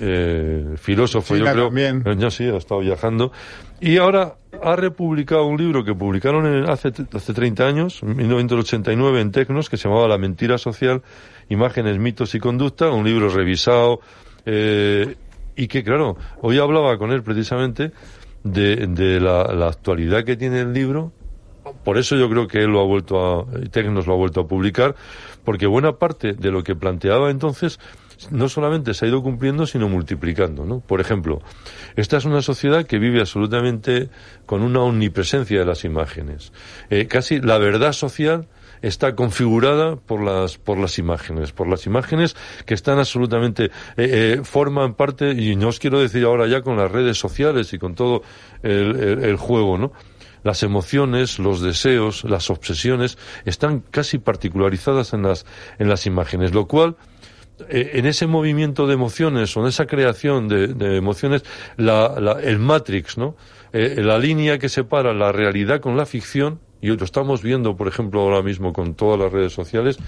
eh, 0.00 0.74
filósofo, 0.76 1.34
China 1.34 1.46
yo 1.48 1.52
creo. 1.52 1.64
también. 1.66 2.02
Eh, 2.06 2.16
Yo 2.18 2.30
sí, 2.30 2.44
ha 2.44 2.56
estado 2.56 2.80
viajando. 2.80 3.32
Y 3.80 3.96
ahora 3.96 4.34
ha 4.62 4.76
republicado 4.76 5.46
un 5.46 5.56
libro 5.56 5.84
que 5.84 5.94
publicaron 5.94 6.46
en- 6.46 6.68
hace, 6.68 6.92
hace 7.12 7.32
30 7.34 7.66
años, 7.66 8.02
en 8.02 8.16
1989, 8.16 9.20
en 9.20 9.30
Tecnos, 9.32 9.70
que 9.70 9.76
se 9.76 9.88
llamaba 9.88 10.08
La 10.08 10.18
mentira 10.18 10.58
social, 10.58 11.02
imágenes, 11.48 11.98
mitos 11.98 12.34
y 12.34 12.40
conducta, 12.40 12.90
un 12.90 13.04
libro 13.04 13.28
revisado, 13.30 14.00
eh, 14.46 15.16
y 15.56 15.68
que, 15.68 15.82
claro, 15.82 16.16
hoy 16.42 16.58
hablaba 16.58 16.96
con 16.98 17.10
él 17.12 17.22
precisamente 17.22 17.92
de, 18.44 18.86
de 18.86 19.20
la, 19.20 19.44
la 19.54 19.68
actualidad 19.68 20.24
que 20.24 20.36
tiene 20.36 20.60
el 20.60 20.72
libro 20.72 21.12
por 21.84 21.98
eso 21.98 22.16
yo 22.16 22.28
creo 22.30 22.48
que 22.48 22.58
él 22.58 22.70
lo 22.70 22.80
ha 22.80 22.84
vuelto 22.86 23.20
a, 23.40 23.46
Tecnos 23.70 24.06
lo 24.06 24.14
ha 24.14 24.16
vuelto 24.16 24.40
a 24.40 24.48
publicar, 24.48 24.94
porque 25.44 25.66
buena 25.66 25.92
parte 25.92 26.32
de 26.32 26.50
lo 26.50 26.64
que 26.64 26.74
planteaba 26.74 27.30
entonces 27.30 27.78
no 28.30 28.48
solamente 28.48 28.94
se 28.94 29.04
ha 29.04 29.08
ido 29.08 29.22
cumpliendo, 29.22 29.66
sino 29.66 29.88
multiplicando, 29.88 30.64
¿no? 30.64 30.80
Por 30.80 31.00
ejemplo, 31.00 31.40
esta 31.96 32.16
es 32.18 32.24
una 32.24 32.42
sociedad 32.42 32.84
que 32.86 32.98
vive 32.98 33.20
absolutamente 33.20 34.10
con 34.46 34.62
una 34.62 34.80
omnipresencia 34.80 35.58
de 35.60 35.64
las 35.66 35.84
imágenes. 35.84 36.52
Eh, 36.90 37.06
casi 37.06 37.40
la 37.40 37.58
verdad 37.58 37.92
social 37.92 38.48
está 38.82 39.14
configurada 39.14 39.96
por 39.96 40.22
las 40.22 40.56
por 40.58 40.78
las 40.78 40.98
imágenes, 40.98 41.52
por 41.52 41.68
las 41.68 41.86
imágenes 41.86 42.34
que 42.64 42.74
están 42.74 42.98
absolutamente 42.98 43.64
eh, 43.64 43.70
eh, 43.96 44.40
forman 44.42 44.94
parte 44.94 45.32
y 45.32 45.54
no 45.56 45.68
os 45.68 45.78
quiero 45.78 46.00
decir 46.00 46.24
ahora 46.24 46.46
ya 46.46 46.62
con 46.62 46.76
las 46.78 46.90
redes 46.90 47.18
sociales 47.18 47.72
y 47.74 47.78
con 47.78 47.94
todo 47.94 48.22
el, 48.62 48.96
el- 48.98 49.24
el 49.24 49.36
juego, 49.36 49.76
¿no? 49.78 49.92
Las 50.42 50.62
emociones, 50.62 51.38
los 51.38 51.60
deseos, 51.60 52.24
las 52.24 52.48
obsesiones 52.48 53.18
están 53.44 53.80
casi 53.80 54.16
particularizadas 54.16 55.12
en 55.12 55.22
las 55.22 55.44
en 55.78 55.90
las 55.90 56.06
imágenes, 56.06 56.54
lo 56.54 56.66
cual 56.66 56.96
en 57.68 58.06
ese 58.06 58.26
movimiento 58.26 58.86
de 58.86 58.94
emociones 58.94 59.56
o 59.56 59.60
en 59.60 59.66
esa 59.66 59.86
creación 59.86 60.48
de, 60.48 60.68
de 60.68 60.96
emociones, 60.96 61.42
la, 61.76 62.18
la- 62.20 62.40
el 62.40 62.58
Matrix, 62.58 63.18
¿no? 63.18 63.36
Eh, 63.72 63.96
la 64.02 64.18
línea 64.18 64.58
que 64.58 64.68
separa 64.68 65.12
la 65.14 65.30
realidad 65.32 65.80
con 65.80 65.96
la 65.96 66.06
ficción, 66.06 66.60
y 66.80 66.88
lo 66.88 67.04
estamos 67.04 67.42
viendo, 67.42 67.76
por 67.76 67.88
ejemplo, 67.88 68.20
ahora 68.20 68.42
mismo 68.42 68.72
con 68.72 68.94
todas 68.94 69.18
las 69.18 69.30
redes 69.32 69.52
sociales, 69.52 69.98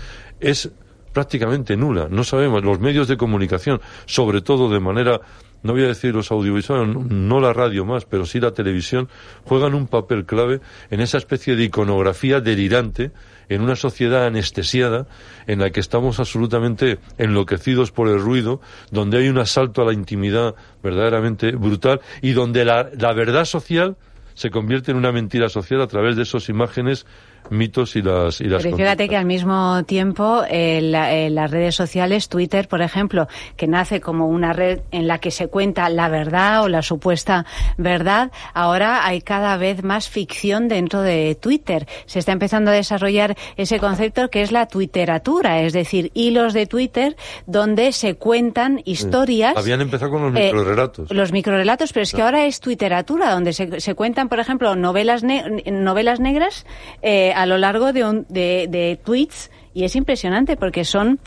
es 0.40 0.70
prácticamente 1.12 1.76
nula. 1.76 2.08
No 2.10 2.24
sabemos, 2.24 2.64
los 2.64 2.80
medios 2.80 3.06
de 3.06 3.16
comunicación, 3.18 3.80
sobre 4.06 4.40
todo 4.40 4.70
de 4.70 4.80
manera, 4.80 5.20
no 5.62 5.74
voy 5.74 5.84
a 5.84 5.88
decir 5.88 6.14
los 6.14 6.32
audiovisuales, 6.32 6.88
no 6.96 7.38
la 7.40 7.52
radio 7.52 7.84
más, 7.84 8.06
pero 8.06 8.24
sí 8.24 8.40
la 8.40 8.52
televisión, 8.52 9.08
juegan 9.44 9.74
un 9.74 9.86
papel 9.86 10.24
clave 10.24 10.60
en 10.90 11.00
esa 11.00 11.18
especie 11.18 11.54
de 11.54 11.64
iconografía 11.64 12.40
delirante 12.40 13.12
en 13.54 13.62
una 13.62 13.76
sociedad 13.76 14.26
anestesiada 14.26 15.06
en 15.46 15.60
la 15.60 15.70
que 15.70 15.80
estamos 15.80 16.20
absolutamente 16.20 16.98
enloquecidos 17.18 17.92
por 17.92 18.08
el 18.08 18.20
ruido, 18.20 18.60
donde 18.90 19.18
hay 19.18 19.28
un 19.28 19.38
asalto 19.38 19.82
a 19.82 19.86
la 19.86 19.92
intimidad 19.92 20.54
verdaderamente 20.82 21.52
brutal 21.52 22.00
y 22.20 22.32
donde 22.32 22.64
la, 22.64 22.90
la 22.98 23.12
verdad 23.12 23.44
social 23.44 23.96
se 24.34 24.50
convierte 24.50 24.90
en 24.90 24.96
una 24.96 25.12
mentira 25.12 25.48
social 25.48 25.80
a 25.82 25.86
través 25.86 26.16
de 26.16 26.22
esas 26.22 26.48
imágenes, 26.48 27.06
mitos 27.50 27.96
y 27.96 28.02
las 28.02 28.40
y 28.40 28.44
las 28.44 28.62
Pero 28.62 28.76
fíjate 28.76 29.04
que 29.08 29.16
conductas. 29.16 29.20
al 29.20 29.26
mismo 29.26 29.84
tiempo 29.84 30.42
eh, 30.48 30.80
la- 30.82 31.12
eh, 31.14 31.30
las 31.30 31.50
redes 31.50 31.74
sociales, 31.74 32.28
Twitter, 32.28 32.68
por 32.68 32.82
ejemplo, 32.82 33.26
que 33.56 33.66
nace 33.66 34.00
como 34.00 34.26
una 34.28 34.52
red 34.52 34.80
en 34.90 35.06
la 35.06 35.18
que 35.18 35.30
se 35.30 35.48
cuenta 35.48 35.88
la 35.88 36.08
verdad 36.08 36.62
o 36.62 36.68
la 36.68 36.82
supuesta 36.82 37.44
verdad, 37.76 38.30
ahora 38.54 39.06
hay 39.06 39.20
cada 39.22 39.56
vez 39.56 39.82
más 39.82 40.08
ficción 40.08 40.68
dentro 40.68 41.02
de 41.02 41.36
Twitter. 41.40 41.86
Se 42.06 42.18
está 42.18 42.32
empezando 42.32 42.70
a 42.70 42.74
desarrollar 42.74 43.36
ese 43.56 43.78
concepto 43.78 44.30
que 44.30 44.42
es 44.42 44.52
la 44.52 44.66
twitteratura, 44.66 45.60
es 45.62 45.72
decir, 45.72 46.10
hilos 46.14 46.54
de 46.54 46.66
Twitter 46.66 47.16
donde 47.46 47.92
se 47.92 48.14
cuentan 48.14 48.80
historias. 48.84 49.56
Habían 49.56 49.80
empezado 49.80 50.10
con 50.10 50.22
los 50.22 50.36
eh, 50.40 50.44
microrelatos. 50.44 51.10
Los 51.10 51.32
microrelatos, 51.32 51.92
pero 51.92 52.02
es 52.04 52.12
que 52.12 52.22
ahora 52.22 52.46
es 52.46 52.60
twitteratura, 52.60 53.30
donde 53.32 53.52
se, 53.52 53.80
se 53.80 53.94
cuentan, 53.94 54.28
por 54.28 54.38
ejemplo, 54.40 54.74
novelas, 54.76 55.22
ne- 55.22 55.62
novelas 55.70 56.20
negras 56.20 56.66
eh, 57.02 57.31
a 57.34 57.46
lo 57.46 57.58
largo 57.58 57.92
de, 57.92 58.04
un, 58.04 58.26
de, 58.28 58.66
de 58.68 58.98
tweets 59.02 59.50
y 59.74 59.84
es 59.84 59.96
impresionante 59.96 60.56
porque 60.56 60.84
son 60.84 61.18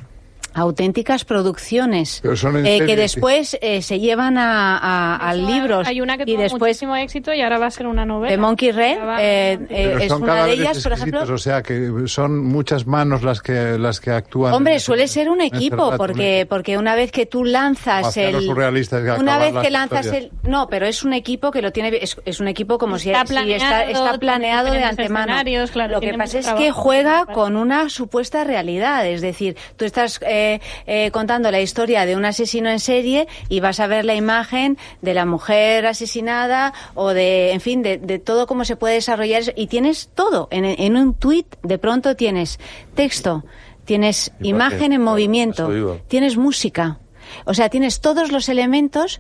auténticas 0.56 1.26
producciones 1.26 2.20
Pero 2.24 2.36
son 2.36 2.58
en 2.58 2.66
eh, 2.66 2.86
que 2.86 2.96
después 2.96 3.58
eh, 3.62 3.82
se 3.82 4.00
llevan 4.00 4.38
a, 4.38 4.78
a- 4.78 5.16
al 5.18 5.42
Eso, 5.42 5.50
libro 5.52 5.82
Hay 5.86 6.02
una 6.02 6.18
que 6.18 6.24
y 6.24 6.34
tuvo 6.34 6.42
después 6.44 6.62
muchísimo 6.62 6.96
éxito 6.96 7.34
y 7.34 7.42
ahora 7.42 7.60
va 7.60 7.68
a 7.68 7.72
ser 7.72 7.88
una 7.88 8.06
novela. 8.06 8.32
de 8.32 8.38
Monkey 8.38 8.72
Red 8.72 8.98
eh, 9.20 9.60
eh, 9.70 9.98
es 10.02 10.12
una 10.12 10.46
de 10.46 10.54
ellas 10.54 10.82
por 10.82 10.94
ejemplo 10.94 11.22
o 11.24 11.38
sea 11.38 11.62
que 11.62 11.92
son 12.08 12.44
muchas 12.44 12.88
manos 12.88 13.22
las 13.24 13.42
que 13.42 13.78
las 13.78 14.00
que 14.00 14.12
actúan. 14.12 14.54
Hombre, 14.54 14.76
ese- 14.76 14.86
suele 14.86 15.08
ser 15.08 15.30
un 15.30 15.42
equipo, 15.42 15.94
porque, 15.98 16.46
porque 16.50 16.78
una 16.78 16.96
vez 16.96 17.12
que 17.12 17.26
tú 17.26 17.44
lanzas 17.44 18.16
el. 18.18 18.36
Una 18.50 19.38
vez 19.38 19.54
que 19.62 19.70
lanzas 19.70 20.06
historias. 20.06 20.32
el. 20.44 20.50
No, 20.50 20.68
pero 20.68 20.86
es 20.86 21.04
un 21.04 21.14
equipo 21.14 21.52
que 21.52 21.62
lo 21.62 21.72
tiene. 21.72 21.98
Es, 22.02 22.18
es 22.26 22.40
un 22.40 22.48
equipo 22.48 22.78
como 22.78 22.98
si, 22.98 23.10
Está 23.10 23.26
si 23.26 23.34
planeado, 23.34 23.64
está, 23.64 23.84
está 23.84 24.18
planeado 24.18 24.72
de 24.72 24.84
antemano. 24.84 25.34
claro, 25.72 25.94
lo 25.96 26.02
que 26.02 26.14
pasa 26.14 26.40
es 26.40 26.48
que 26.54 26.72
juega 26.72 27.26
con 27.26 27.56
una 27.56 27.90
supuesta 27.90 28.44
realidad. 28.44 29.06
Es 29.08 29.22
decir, 29.22 29.58
tú 29.76 29.86
estás 29.86 30.20
eh, 30.26 30.45
eh, 30.86 31.12
contando 31.12 31.52
la 31.52 31.62
historia 31.62 32.06
de 32.06 32.16
un 32.16 32.26
asesino 32.26 32.70
en 32.70 32.80
serie 32.80 33.28
y 33.50 33.60
vas 33.60 33.80
a 33.80 33.88
ver 33.88 34.06
la 34.06 34.16
imagen 34.16 34.78
de 35.02 35.14
la 35.14 35.26
mujer 35.26 35.86
asesinada 35.86 36.74
o 36.94 37.10
de, 37.10 37.52
en 37.52 37.62
fin, 37.62 37.82
de, 37.82 37.98
de 37.98 38.20
todo 38.20 38.48
cómo 38.48 38.66
se 38.66 38.76
puede 38.76 38.96
desarrollar 38.96 39.42
eso. 39.42 39.52
Y 39.56 39.68
tienes 39.68 40.10
todo. 40.14 40.48
En, 40.52 40.66
en 40.66 40.98
un 40.98 41.14
tuit, 41.14 41.48
de 41.64 41.78
pronto 41.78 42.16
tienes 42.16 42.60
texto, 42.96 43.44
tienes 43.86 44.32
Imagen, 44.40 44.46
imagen 44.50 44.94
en 44.94 45.02
movimiento, 45.02 46.00
tienes 46.08 46.38
música. 46.38 47.00
O 47.46 47.54
sea, 47.54 47.70
tienes 47.70 48.02
todos 48.02 48.32
los 48.32 48.50
elementos 48.50 49.20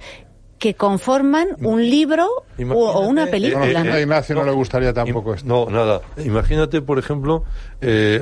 que 0.59 0.73
conforman 0.73 1.49
un 1.59 1.81
libro 1.89 2.27
o, 2.57 2.73
o 2.73 3.01
una 3.01 3.23
Imagínate, 3.23 3.31
película. 3.31 3.81
Eh, 3.83 3.91
a 3.91 3.97
eh, 3.97 4.01
Ignacio 4.01 4.35
no, 4.35 4.41
no, 4.41 4.47
le 4.47 4.53
gustaría 4.53 4.93
tampoco 4.93 5.33
esto. 5.33 5.47
No, 5.47 5.69
nada. 5.69 6.01
Imagínate, 6.17 6.81
por 6.81 6.97
ejemplo, 6.97 7.43
eh, 7.81 8.21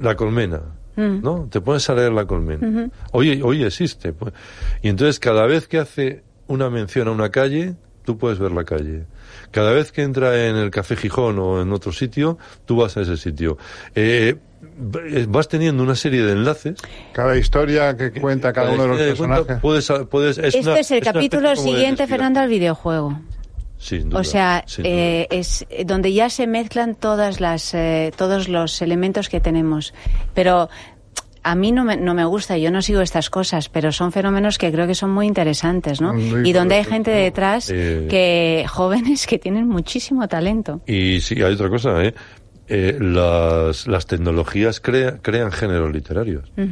la 0.00 0.16
colmena. 0.16 0.60
Mm. 0.96 1.22
¿No? 1.22 1.48
Te 1.50 1.60
pones 1.60 1.88
a 1.90 1.94
leer 1.94 2.12
la 2.12 2.24
colmena. 2.26 2.88
Hoy, 3.12 3.40
hoy 3.42 3.64
existe. 3.64 4.12
pues. 4.12 4.32
Y 4.82 4.88
entonces, 4.88 5.18
cada 5.18 5.46
vez 5.46 5.66
que 5.68 5.78
hace 5.78 6.22
una 6.46 6.70
mención 6.70 7.08
a 7.08 7.10
una 7.10 7.30
calle, 7.30 7.74
tú 8.04 8.16
puedes 8.18 8.38
ver 8.38 8.52
la 8.52 8.64
calle. 8.64 9.04
Cada 9.50 9.72
vez 9.72 9.90
que 9.92 10.02
entra 10.02 10.46
en 10.48 10.56
el 10.56 10.70
Café 10.70 10.96
Gijón 10.96 11.38
o 11.38 11.60
en 11.62 11.72
otro 11.72 11.90
sitio, 11.92 12.38
tú 12.64 12.76
vas 12.76 12.96
a 12.96 13.00
ese 13.02 13.16
sitio. 13.16 13.56
Eh, 13.94 14.36
v- 14.78 15.26
vas 15.26 15.48
teniendo 15.48 15.82
una 15.82 15.94
serie 15.94 16.22
de 16.22 16.32
enlaces. 16.32 16.76
Cada 17.12 17.36
historia 17.36 17.96
que 17.96 18.12
cuenta 18.12 18.52
cada 18.52 18.70
uno 18.72 18.82
de 18.82 18.88
los 18.88 18.98
personajes. 18.98 19.58
Puedes, 19.60 19.92
puedes, 20.10 20.38
es 20.38 20.54
Esto 20.54 20.70
una- 20.72 20.80
es 20.80 20.90
el 20.90 21.02
capítulo 21.02 21.48
de 21.50 21.56
siguiente. 21.56 22.06
Fernando, 22.06 22.40
al 22.40 22.48
videojuego. 22.48 23.18
Sin 23.84 24.08
duda, 24.08 24.20
O 24.20 24.24
sea, 24.24 24.64
sin 24.66 24.84
duda. 24.84 24.94
eh, 24.94 25.26
es 25.30 25.66
donde 25.84 26.12
ya 26.14 26.30
se 26.30 26.46
mezclan 26.46 26.94
todas 26.94 27.38
las, 27.40 27.74
eh, 27.74 28.12
todos 28.16 28.48
los 28.48 28.80
elementos 28.80 29.28
que 29.28 29.40
tenemos. 29.40 29.92
Pero 30.32 30.70
a 31.42 31.54
mí 31.54 31.70
no 31.70 31.84
me, 31.84 31.98
no 31.98 32.14
me 32.14 32.24
gusta, 32.24 32.56
yo 32.56 32.70
no 32.70 32.80
sigo 32.80 33.02
estas 33.02 33.28
cosas, 33.28 33.68
pero 33.68 33.92
son 33.92 34.10
fenómenos 34.12 34.56
que 34.56 34.72
creo 34.72 34.86
que 34.86 34.94
son 34.94 35.10
muy 35.10 35.26
interesantes, 35.26 36.00
¿no? 36.00 36.14
Muy 36.14 36.48
Y 36.48 36.54
donde 36.54 36.76
hay 36.76 36.84
gente 36.84 37.10
detrás, 37.10 37.68
Eh, 37.70 38.06
que 38.08 38.64
jóvenes 38.68 39.26
que 39.26 39.38
tienen 39.38 39.68
muchísimo 39.68 40.26
talento. 40.28 40.80
Y 40.86 41.20
sí, 41.20 41.34
hay 41.42 41.52
otra 41.52 41.68
cosa, 41.68 42.02
¿eh? 42.02 42.14
Eh, 42.66 42.96
las, 42.98 43.86
las 43.86 44.06
tecnologías 44.06 44.80
crea- 44.80 45.18
crean 45.20 45.52
géneros 45.52 45.92
literarios. 45.92 46.50
Es 46.56 46.70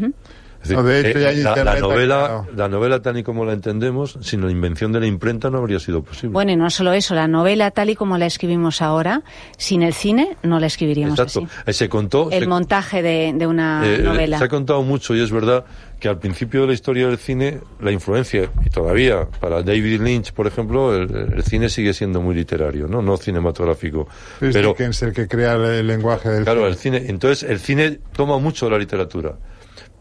decir, 0.63 0.77
No, 0.77 0.83
de 0.83 1.01
hecho, 1.01 1.19
eh, 1.19 1.43
ya 1.43 1.65
la, 1.65 1.79
novela, 1.81 2.45
la 2.57 2.69
novela 2.69 3.03
tal 3.03 3.19
y 3.19 3.23
como 3.23 3.45
la 3.45 3.53
entendemos, 3.53 4.19
sin 4.21 4.43
la 4.45 4.51
invención 4.51 4.93
de 4.93 5.01
la 5.01 5.07
imprenta 5.07 5.51
no 5.51 5.59
habría 5.59 5.79
sido 5.79 6.03
posible. 6.03 6.33
Bueno, 6.33 6.53
y 6.53 6.57
no 6.57 6.71
solo 6.71 6.93
eso, 6.93 7.15
la 7.15 7.29
novela 7.29 7.71
tal 7.71 7.91
y 7.91 7.97
como 7.97 8.17
la 8.19 8.27
escribimos 8.27 8.81
ahora, 8.83 9.23
sin 9.59 9.83
el 9.83 9.93
cine 9.95 10.37
no 10.43 10.59
la 10.61 10.67
escribiríamos 10.67 11.19
Exacto. 11.19 11.49
así. 11.49 11.61
Eh, 11.71 11.73
Se 11.73 11.89
contó. 11.89 12.31
El 12.31 12.41
se- 12.41 12.47
montaje 12.47 13.03
de, 13.03 13.33
de 13.37 13.47
una 13.47 13.83
eh, 13.85 13.99
novela. 13.99 14.39
Se 14.39 14.45
ha 14.45 14.49
contado 14.49 14.83
mucho 14.83 15.15
y 15.15 15.21
es 15.23 15.31
verdad 15.31 15.65
que 16.01 16.09
al 16.09 16.19
principio 16.19 16.63
de 16.63 16.67
la 16.69 16.73
historia 16.73 17.07
del 17.07 17.17
cine, 17.19 17.61
la 17.81 17.93
influencia, 17.93 18.51
y 18.67 18.71
todavía 18.71 19.29
para 19.41 19.63
David 19.63 20.01
Lynch, 20.01 20.33
por 20.33 20.49
ejemplo, 20.49 20.97
el, 20.97 21.35
el 21.35 21.43
cine 21.45 21.69
sigue 21.69 21.95
siendo 21.95 22.21
muy 22.21 22.35
literario, 22.35 22.89
no, 22.89 23.03
no 23.03 23.17
cinematográfico. 23.17 24.09
Es 24.41 24.53
Pero, 24.53 24.71
Dickens 24.71 25.01
el 25.03 25.13
que 25.13 25.29
crea 25.29 25.55
el, 25.55 25.65
el 25.65 25.87
lenguaje 25.87 26.29
del 26.29 26.43
Claro, 26.43 26.63
cine. 26.63 26.69
el 26.71 26.77
cine. 26.77 27.11
Entonces, 27.11 27.49
el 27.49 27.61
cine 27.61 28.01
toma 28.17 28.39
mucho 28.39 28.67
de 28.67 28.73
la 28.73 28.79
literatura. 28.79 29.35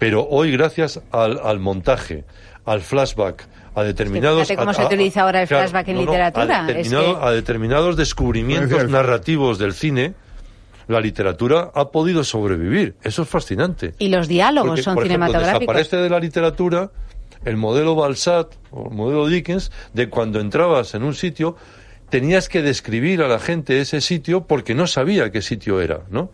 Pero 0.02 0.28
hoy, 0.28 0.52
gracias 0.52 1.00
al, 1.12 1.40
al 1.44 1.60
montaje, 1.60 2.24
al 2.66 2.82
flashback, 2.82 3.46
a 3.76 3.84
determinados. 3.84 4.52
cómo 4.58 4.72
a- 4.72 4.74
se 4.74 4.82
a- 4.82 4.86
utiliza 4.88 5.22
ahora 5.22 5.44
el 5.44 5.48
claro, 5.48 5.62
flashback 5.70 5.88
en 5.90 5.94
no, 5.98 6.02
no, 6.02 6.08
literatura, 6.08 6.58
A, 6.58 6.62
es 6.62 6.68
determinado- 6.90 7.20
que- 7.20 7.26
a 7.28 7.32
determinados 7.32 7.96
descubrimientos 7.98 8.90
narrativos 8.90 9.60
del 9.60 9.74
cine, 9.74 10.16
la 10.88 11.00
literatura 11.00 11.70
ha 11.76 11.90
podido 11.92 12.24
sobrevivir. 12.24 12.96
Eso 13.04 13.22
es 13.22 13.30
fascinante. 13.30 13.94
Y 14.00 14.10
los 14.10 14.28
diálogos 14.28 14.70
Porque, 14.72 14.82
son 14.82 14.96
por 14.96 15.06
ejemplo, 15.06 15.28
cinematográficos. 15.28 15.76
desaparece 15.76 15.98
de 15.98 16.10
la 16.10 16.20
literatura 16.20 16.92
el 17.46 17.58
modelo 17.58 17.94
Balsat 17.94 18.56
o 18.72 18.90
el 18.90 18.96
modelo 18.96 19.28
Dickens 19.28 19.72
de 19.94 20.10
cuando 20.10 20.40
entrabas 20.40 20.96
en 20.96 21.04
un 21.04 21.14
sitio 21.14 21.56
tenías 22.10 22.50
que 22.50 22.64
describir 22.64 23.22
a 23.22 23.28
la 23.28 23.38
gente 23.40 23.80
ese 23.80 24.02
sitio 24.02 24.48
porque 24.48 24.74
no 24.74 24.88
sabía 24.88 25.32
qué 25.32 25.44
sitio 25.44 25.80
era, 25.80 26.02
¿no? 26.10 26.32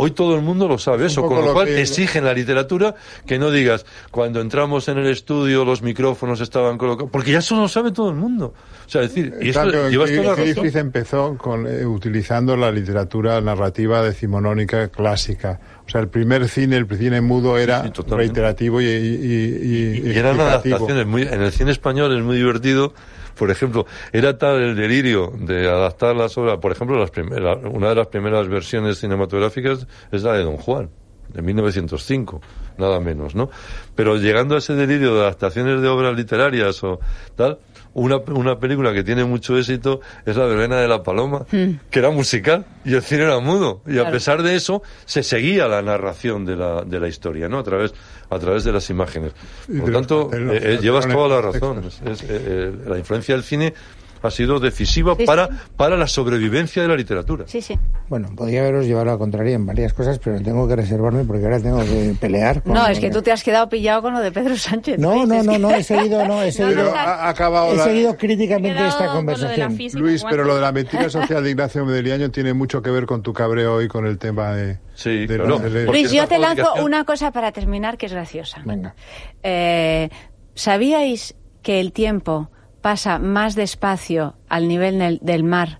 Hoy 0.00 0.12
todo 0.12 0.36
el 0.36 0.42
mundo 0.42 0.68
lo 0.68 0.78
sabe 0.78 1.06
eso, 1.06 1.22
con 1.26 1.40
lo 1.40 1.46
lo 1.46 1.52
cual 1.54 1.66
que- 1.66 1.80
exigen 1.80 2.24
la 2.24 2.32
literatura 2.32 2.94
que 3.26 3.36
no 3.38 3.50
digas 3.50 3.84
cuando 4.12 4.40
entramos 4.40 4.86
en 4.86 4.98
el 4.98 5.06
estudio 5.08 5.64
los 5.64 5.82
micrófonos 5.82 6.40
estaban 6.40 6.78
colocados, 6.78 7.10
porque 7.10 7.32
ya 7.32 7.38
eso 7.40 7.56
lo 7.56 7.66
sabe 7.66 7.90
todo 7.90 8.10
el 8.10 8.14
mundo. 8.14 8.54
O 8.86 8.88
sea, 8.88 9.02
es 9.02 9.08
decir, 9.12 9.34
y 9.40 9.48
esto 9.48 9.60
cambio, 9.62 9.88
llevas 9.90 10.10
toda 10.10 10.22
la 10.22 10.34
razón. 10.36 10.66
Empezó 10.78 11.36
con, 11.36 11.66
eh, 11.66 11.84
utilizando 11.84 12.56
la 12.56 12.70
literatura 12.70 13.40
narrativa 13.40 14.00
decimonónica 14.02 14.86
clásica. 14.88 15.58
O 15.86 15.90
sea, 15.90 16.00
el 16.00 16.08
primer 16.08 16.48
cine, 16.48 16.76
el 16.76 16.86
cine 16.96 17.20
mudo 17.20 17.58
era 17.58 17.82
sí, 17.82 17.90
totalmente. 17.90 18.34
reiterativo 18.34 18.80
y, 18.80 18.84
y, 18.86 18.88
y- 18.88 20.12
y 20.12 20.16
eran 20.16 20.38
adaptaciones 20.38 21.06
muy, 21.06 21.22
en 21.22 21.42
el 21.42 21.50
cine 21.50 21.72
español 21.72 22.16
es 22.16 22.22
muy 22.22 22.36
divertido. 22.36 22.94
Por 23.38 23.50
ejemplo, 23.50 23.86
era 24.12 24.36
tal 24.36 24.60
el 24.60 24.74
delirio 24.76 25.32
de 25.38 25.68
adaptar 25.68 26.16
las 26.16 26.36
obras. 26.36 26.58
Por 26.58 26.72
ejemplo, 26.72 26.98
las 26.98 27.10
prim- 27.10 27.30
la- 27.30 27.54
una 27.56 27.90
de 27.90 27.94
las 27.94 28.08
primeras 28.08 28.48
versiones 28.48 28.98
cinematográficas 28.98 29.86
es 30.10 30.22
la 30.22 30.32
de 30.34 30.42
Don 30.44 30.56
Juan, 30.56 30.90
de 31.28 31.42
1905, 31.42 32.40
nada 32.78 33.00
menos, 33.00 33.34
¿no? 33.34 33.50
Pero 33.94 34.16
llegando 34.16 34.54
a 34.54 34.58
ese 34.58 34.74
delirio 34.74 35.14
de 35.14 35.20
adaptaciones 35.22 35.80
de 35.80 35.88
obras 35.88 36.16
literarias 36.16 36.82
o 36.84 36.98
tal, 37.36 37.58
una, 37.98 38.16
una 38.16 38.58
película 38.58 38.92
que 38.92 39.02
tiene 39.04 39.24
mucho 39.24 39.56
éxito 39.58 40.00
es 40.24 40.36
la 40.36 40.46
verbena 40.46 40.76
de 40.80 40.88
la 40.88 41.02
paloma, 41.02 41.44
que 41.50 41.98
era 41.98 42.10
musical 42.10 42.64
y 42.84 42.94
el 42.94 43.02
cine 43.02 43.22
era 43.24 43.38
mudo. 43.40 43.82
Y 43.86 43.98
a 43.98 44.10
pesar 44.10 44.42
de 44.42 44.54
eso, 44.54 44.82
se 45.04 45.22
seguía 45.22 45.68
la 45.68 45.82
narración 45.82 46.44
de 46.44 46.56
la, 46.56 46.82
de 46.82 47.00
la 47.00 47.08
historia, 47.08 47.48
¿no? 47.48 47.58
A 47.58 47.62
través, 47.64 47.92
a 48.30 48.38
través 48.38 48.64
de 48.64 48.72
las 48.72 48.88
imágenes. 48.90 49.32
Y 49.68 49.78
Por 49.78 49.90
lo 49.90 49.98
tanto, 49.98 50.30
eh, 50.32 50.60
eh, 50.62 50.78
llevas 50.80 51.06
toda 51.06 51.28
la 51.28 51.40
razón. 51.42 51.84
Es- 51.84 52.00
es, 52.04 52.24
eh, 52.28 52.72
la 52.86 52.98
influencia 52.98 53.34
del 53.34 53.44
cine 53.44 53.74
ha 54.22 54.30
sido 54.30 54.58
decisiva 54.60 55.14
Sí, 55.16 55.24
para, 55.24 55.46
sí. 55.48 55.52
para 55.76 55.96
la 55.96 56.06
sobrevivencia 56.06 56.82
de 56.82 56.88
la 56.88 56.96
literatura. 56.96 57.44
Sí, 57.46 57.60
sí. 57.62 57.78
Bueno, 58.08 58.28
podría 58.34 58.60
haberos 58.62 58.86
llevado 58.86 59.08
a 59.10 59.12
la 59.12 59.18
contraria 59.18 59.54
en 59.54 59.66
varias 59.66 59.92
cosas, 59.92 60.18
pero 60.18 60.40
tengo 60.40 60.66
que 60.68 60.76
reservarme 60.76 61.24
porque 61.24 61.44
ahora 61.44 61.60
tengo 61.60 61.80
que 61.80 62.14
pelear. 62.20 62.62
con- 62.64 62.72
No, 62.74 62.86
es 62.86 62.98
que 63.00 63.10
tú 63.10 63.22
te 63.22 63.32
has 63.32 63.42
quedado 63.44 63.68
pillado 63.68 64.02
con 64.02 64.12
lo 64.14 64.20
de 64.20 64.32
Pedro 64.32 64.56
Sánchez. 64.56 64.98
No, 64.98 65.26
no, 65.26 65.42
no, 65.42 65.58
no, 65.58 65.70
he 65.70 65.82
seguido, 65.82 66.26
no, 66.26 66.42
he 66.42 66.52
seguido, 66.52 66.94
ha, 66.94 67.26
ha 67.26 67.28
acabado 67.28 67.72
he 67.72 67.76
la- 67.76 67.84
seguido 67.84 68.16
críticamente 68.16 68.86
esta 68.86 69.06
con 69.06 69.16
conversación. 69.16 69.72
física 69.76 70.00
Luis, 70.00 70.24
pero 70.28 70.44
lo 70.44 70.54
de 70.54 70.60
la 70.62 70.72
mentira 70.72 71.08
social 71.10 71.42
de 71.44 71.50
Ignacio 71.50 71.84
Medeliaño 71.84 72.30
tiene 72.30 72.54
mucho 72.54 72.82
que 72.82 72.90
ver 72.90 73.06
con 73.06 73.22
tu 73.22 73.32
cabreo 73.32 73.74
hoy 73.74 73.88
con 73.88 74.06
el 74.06 74.18
tema 74.18 74.54
de... 74.54 74.78
Sí, 74.94 75.26
de 75.26 75.36
claro. 75.36 75.58
Luis, 75.86 76.10
yo 76.10 76.26
te 76.26 76.38
lanzo 76.38 76.74
una 76.82 77.04
cosa 77.04 77.30
para 77.30 77.52
terminar 77.52 77.96
que 77.96 78.06
es 78.06 78.12
graciosa. 78.12 78.62
Venga. 78.64 78.94
Eh, 79.42 80.08
¿Sabíais 80.54 81.34
que 81.62 81.78
el 81.80 81.92
tiempo 81.92 82.50
pasa 82.88 83.18
más 83.18 83.54
despacio 83.54 84.34
al 84.48 84.66
nivel 84.66 84.98
del, 84.98 85.18
del 85.20 85.44
mar 85.44 85.78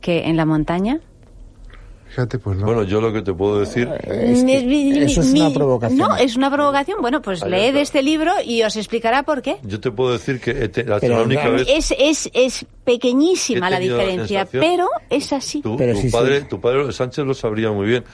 que 0.00 0.24
en 0.24 0.36
la 0.38 0.46
montaña? 0.46 1.00
Fíjate, 2.08 2.38
pues 2.38 2.56
no. 2.56 2.64
Bueno, 2.64 2.82
yo 2.84 3.02
lo 3.02 3.12
que 3.12 3.20
te 3.20 3.34
puedo 3.34 3.60
decir, 3.60 3.86
Es 4.04 4.42
que 4.42 5.04
eso 5.04 5.20
es 5.20 5.32
una 5.34 5.50
provocación. 5.52 5.98
No, 5.98 6.16
es 6.16 6.34
una 6.34 6.50
provocación. 6.50 6.98
Bueno, 7.02 7.20
pues 7.20 7.42
Ahí 7.42 7.50
leed 7.50 7.66
está. 7.76 7.80
este 7.80 8.02
libro 8.02 8.32
y 8.42 8.62
os 8.62 8.74
explicará 8.76 9.22
por 9.22 9.42
qué. 9.42 9.58
yo 9.64 9.80
te 9.80 9.90
puedo 9.90 10.12
decir 10.12 10.40
que 10.40 10.52
he 10.52 10.68
te- 10.70 10.84
la, 10.84 10.98
Pero 10.98 11.18
la 11.18 11.24
única 11.24 11.44
no- 11.44 11.52
vez 11.56 11.66
Es, 11.68 11.94
es, 11.98 12.30
es 12.32 12.64
pequeñísima 12.84 13.68
la 13.68 13.78
diferencia, 13.78 14.46
pero 14.50 14.88
es 15.10 15.30
así. 15.34 15.60
Pero 15.76 15.92
tu 15.94 16.00
sí, 16.00 16.08
padre, 16.08 16.40
sí. 16.40 16.46
tu 16.48 16.58
padre 16.58 16.90
Sánchez 16.90 17.26
lo 17.26 17.34
sabría 17.34 17.70
muy 17.70 17.86
bien. 17.86 18.04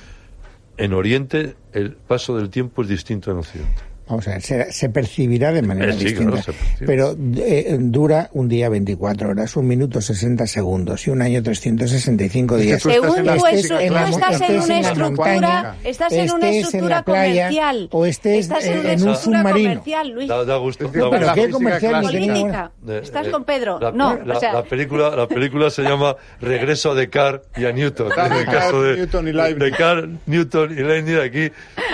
En 0.79 0.95
Oriente 0.95 1.55
el 1.73 1.93
paso 1.93 2.37
del 2.37 2.51
tiempo 2.51 2.83
es 2.83 2.89
distinto 2.89 3.31
en 3.31 3.37
Occidente. 3.39 3.83
Vamos 4.13 4.29
a 4.29 4.33
ver, 4.33 4.43
se, 4.43 4.71
se 4.73 4.91
percibirá 4.91 5.53
de 5.53 5.63
manera 5.63 5.95
Eh, 5.95 5.97
sí, 5.99 6.05
distinta. 6.05 6.43
claro, 6.43 6.59
pero 6.85 7.17
eh, 7.39 7.79
dura 7.81 8.29
un 8.35 8.47
día 8.47 8.69
24 8.69 9.31
horas, 9.31 9.57
un 9.57 9.67
minuto 9.67 10.03
60 10.03 10.47
segundos 10.47 11.07
y 11.07 11.11
un 11.11 11.23
año 11.23 11.43
365 11.43 12.57
días. 12.59 12.83
tú 12.83 12.91
estás 12.91 13.03
Según 13.05 13.19
en 13.19 13.25
tú, 13.25 13.31
la 13.31 13.37
clásica. 13.39 13.81
estás 13.81 13.81
en 13.81 14.57
Estés 14.59 14.65
una 14.69 14.81
estructura, 14.81 15.09
montaña, 15.09 15.77
estás 15.85 16.13
en 16.13 16.31
una 16.31 16.49
en 16.51 16.55
estructura 16.57 17.03
playa, 17.05 17.43
comercial. 17.47 17.89
o 17.91 18.05
estés 18.05 18.39
estás 18.41 18.65
en, 18.67 18.73
en- 18.73 18.79
un 18.81 18.87
estructura 18.91 19.17
submarino. 19.39 19.69
comercial, 19.71 20.09
Luis. 20.11 20.29
Da, 20.29 20.45
da 20.45 20.57
gusto. 20.59 20.85
Da 20.89 21.11
Pero 21.11 21.33
qué 21.35 21.49
comercial 21.51 22.03
Política. 22.03 22.71
De- 22.83 22.99
Estás 22.99 23.25
de- 23.25 23.33
con 23.33 23.45
Pedro. 23.45 23.79
La, 23.81 23.93
no, 23.93 24.19
la, 24.27 24.37
o 24.37 24.41
sea, 24.41 24.53
la 24.53 24.63
película, 24.65 25.17
la 25.17 25.27
película 25.27 25.71
se 25.71 25.83
llama 25.85 26.17
Regreso 26.39 26.91
a 26.91 26.95
Descartes 26.97 27.49
y 27.57 27.65
a 27.65 27.73
Newton. 27.73 28.11
Claro, 28.11 28.35
en 28.35 28.41
el 28.41 28.47
caso 28.47 28.83
de 28.83 28.97
Newton 28.99 29.29
y 29.29 29.33
Leibniz. 29.33 29.71
Descartes, 29.71 30.11
Newton 30.27 30.73
y 30.73 30.83
Leibniz 30.83 31.19
aquí 31.19 31.51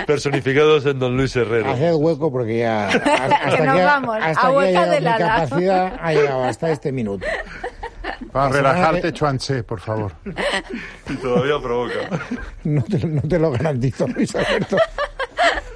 personificados 0.06 0.84
en 0.86 0.98
Don 0.98 1.16
Luis 1.16 1.36
Herrero. 1.36 1.70
Hueco 2.08 2.32
porque 2.32 2.58
ya 2.58 2.88
hasta 2.88 3.56
Que 3.56 3.62
nos 3.64 3.74
aquí 3.76 3.84
vamos, 3.84 4.16
hasta 4.20 4.46
a 4.46 4.50
aquí 4.60 4.90
de 4.90 4.98
mi 4.98 5.04
la 5.04 5.18
lana. 5.18 5.26
capacidad 5.46 5.92
ha 6.00 6.12
llegado 6.12 6.44
hasta 6.44 6.70
este 6.70 6.92
minuto. 6.92 7.26
Para 8.32 8.48
relajarte, 8.50 9.12
Chuanche, 9.12 9.62
por 9.62 9.80
favor. 9.80 10.12
Y 11.08 11.14
todavía 11.16 11.60
provoca. 11.60 11.94
No 12.64 12.82
te, 12.82 12.98
no 13.06 13.22
te 13.22 13.38
lo 13.38 13.50
garantizo, 13.50 14.06
Luis 14.08 14.34
Alberto. 14.34 14.76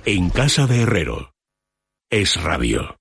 En 0.05 0.31
casa 0.31 0.67
de 0.67 0.83
Herrero. 0.83 1.33
Es 2.11 2.43
Radio. 2.43 2.97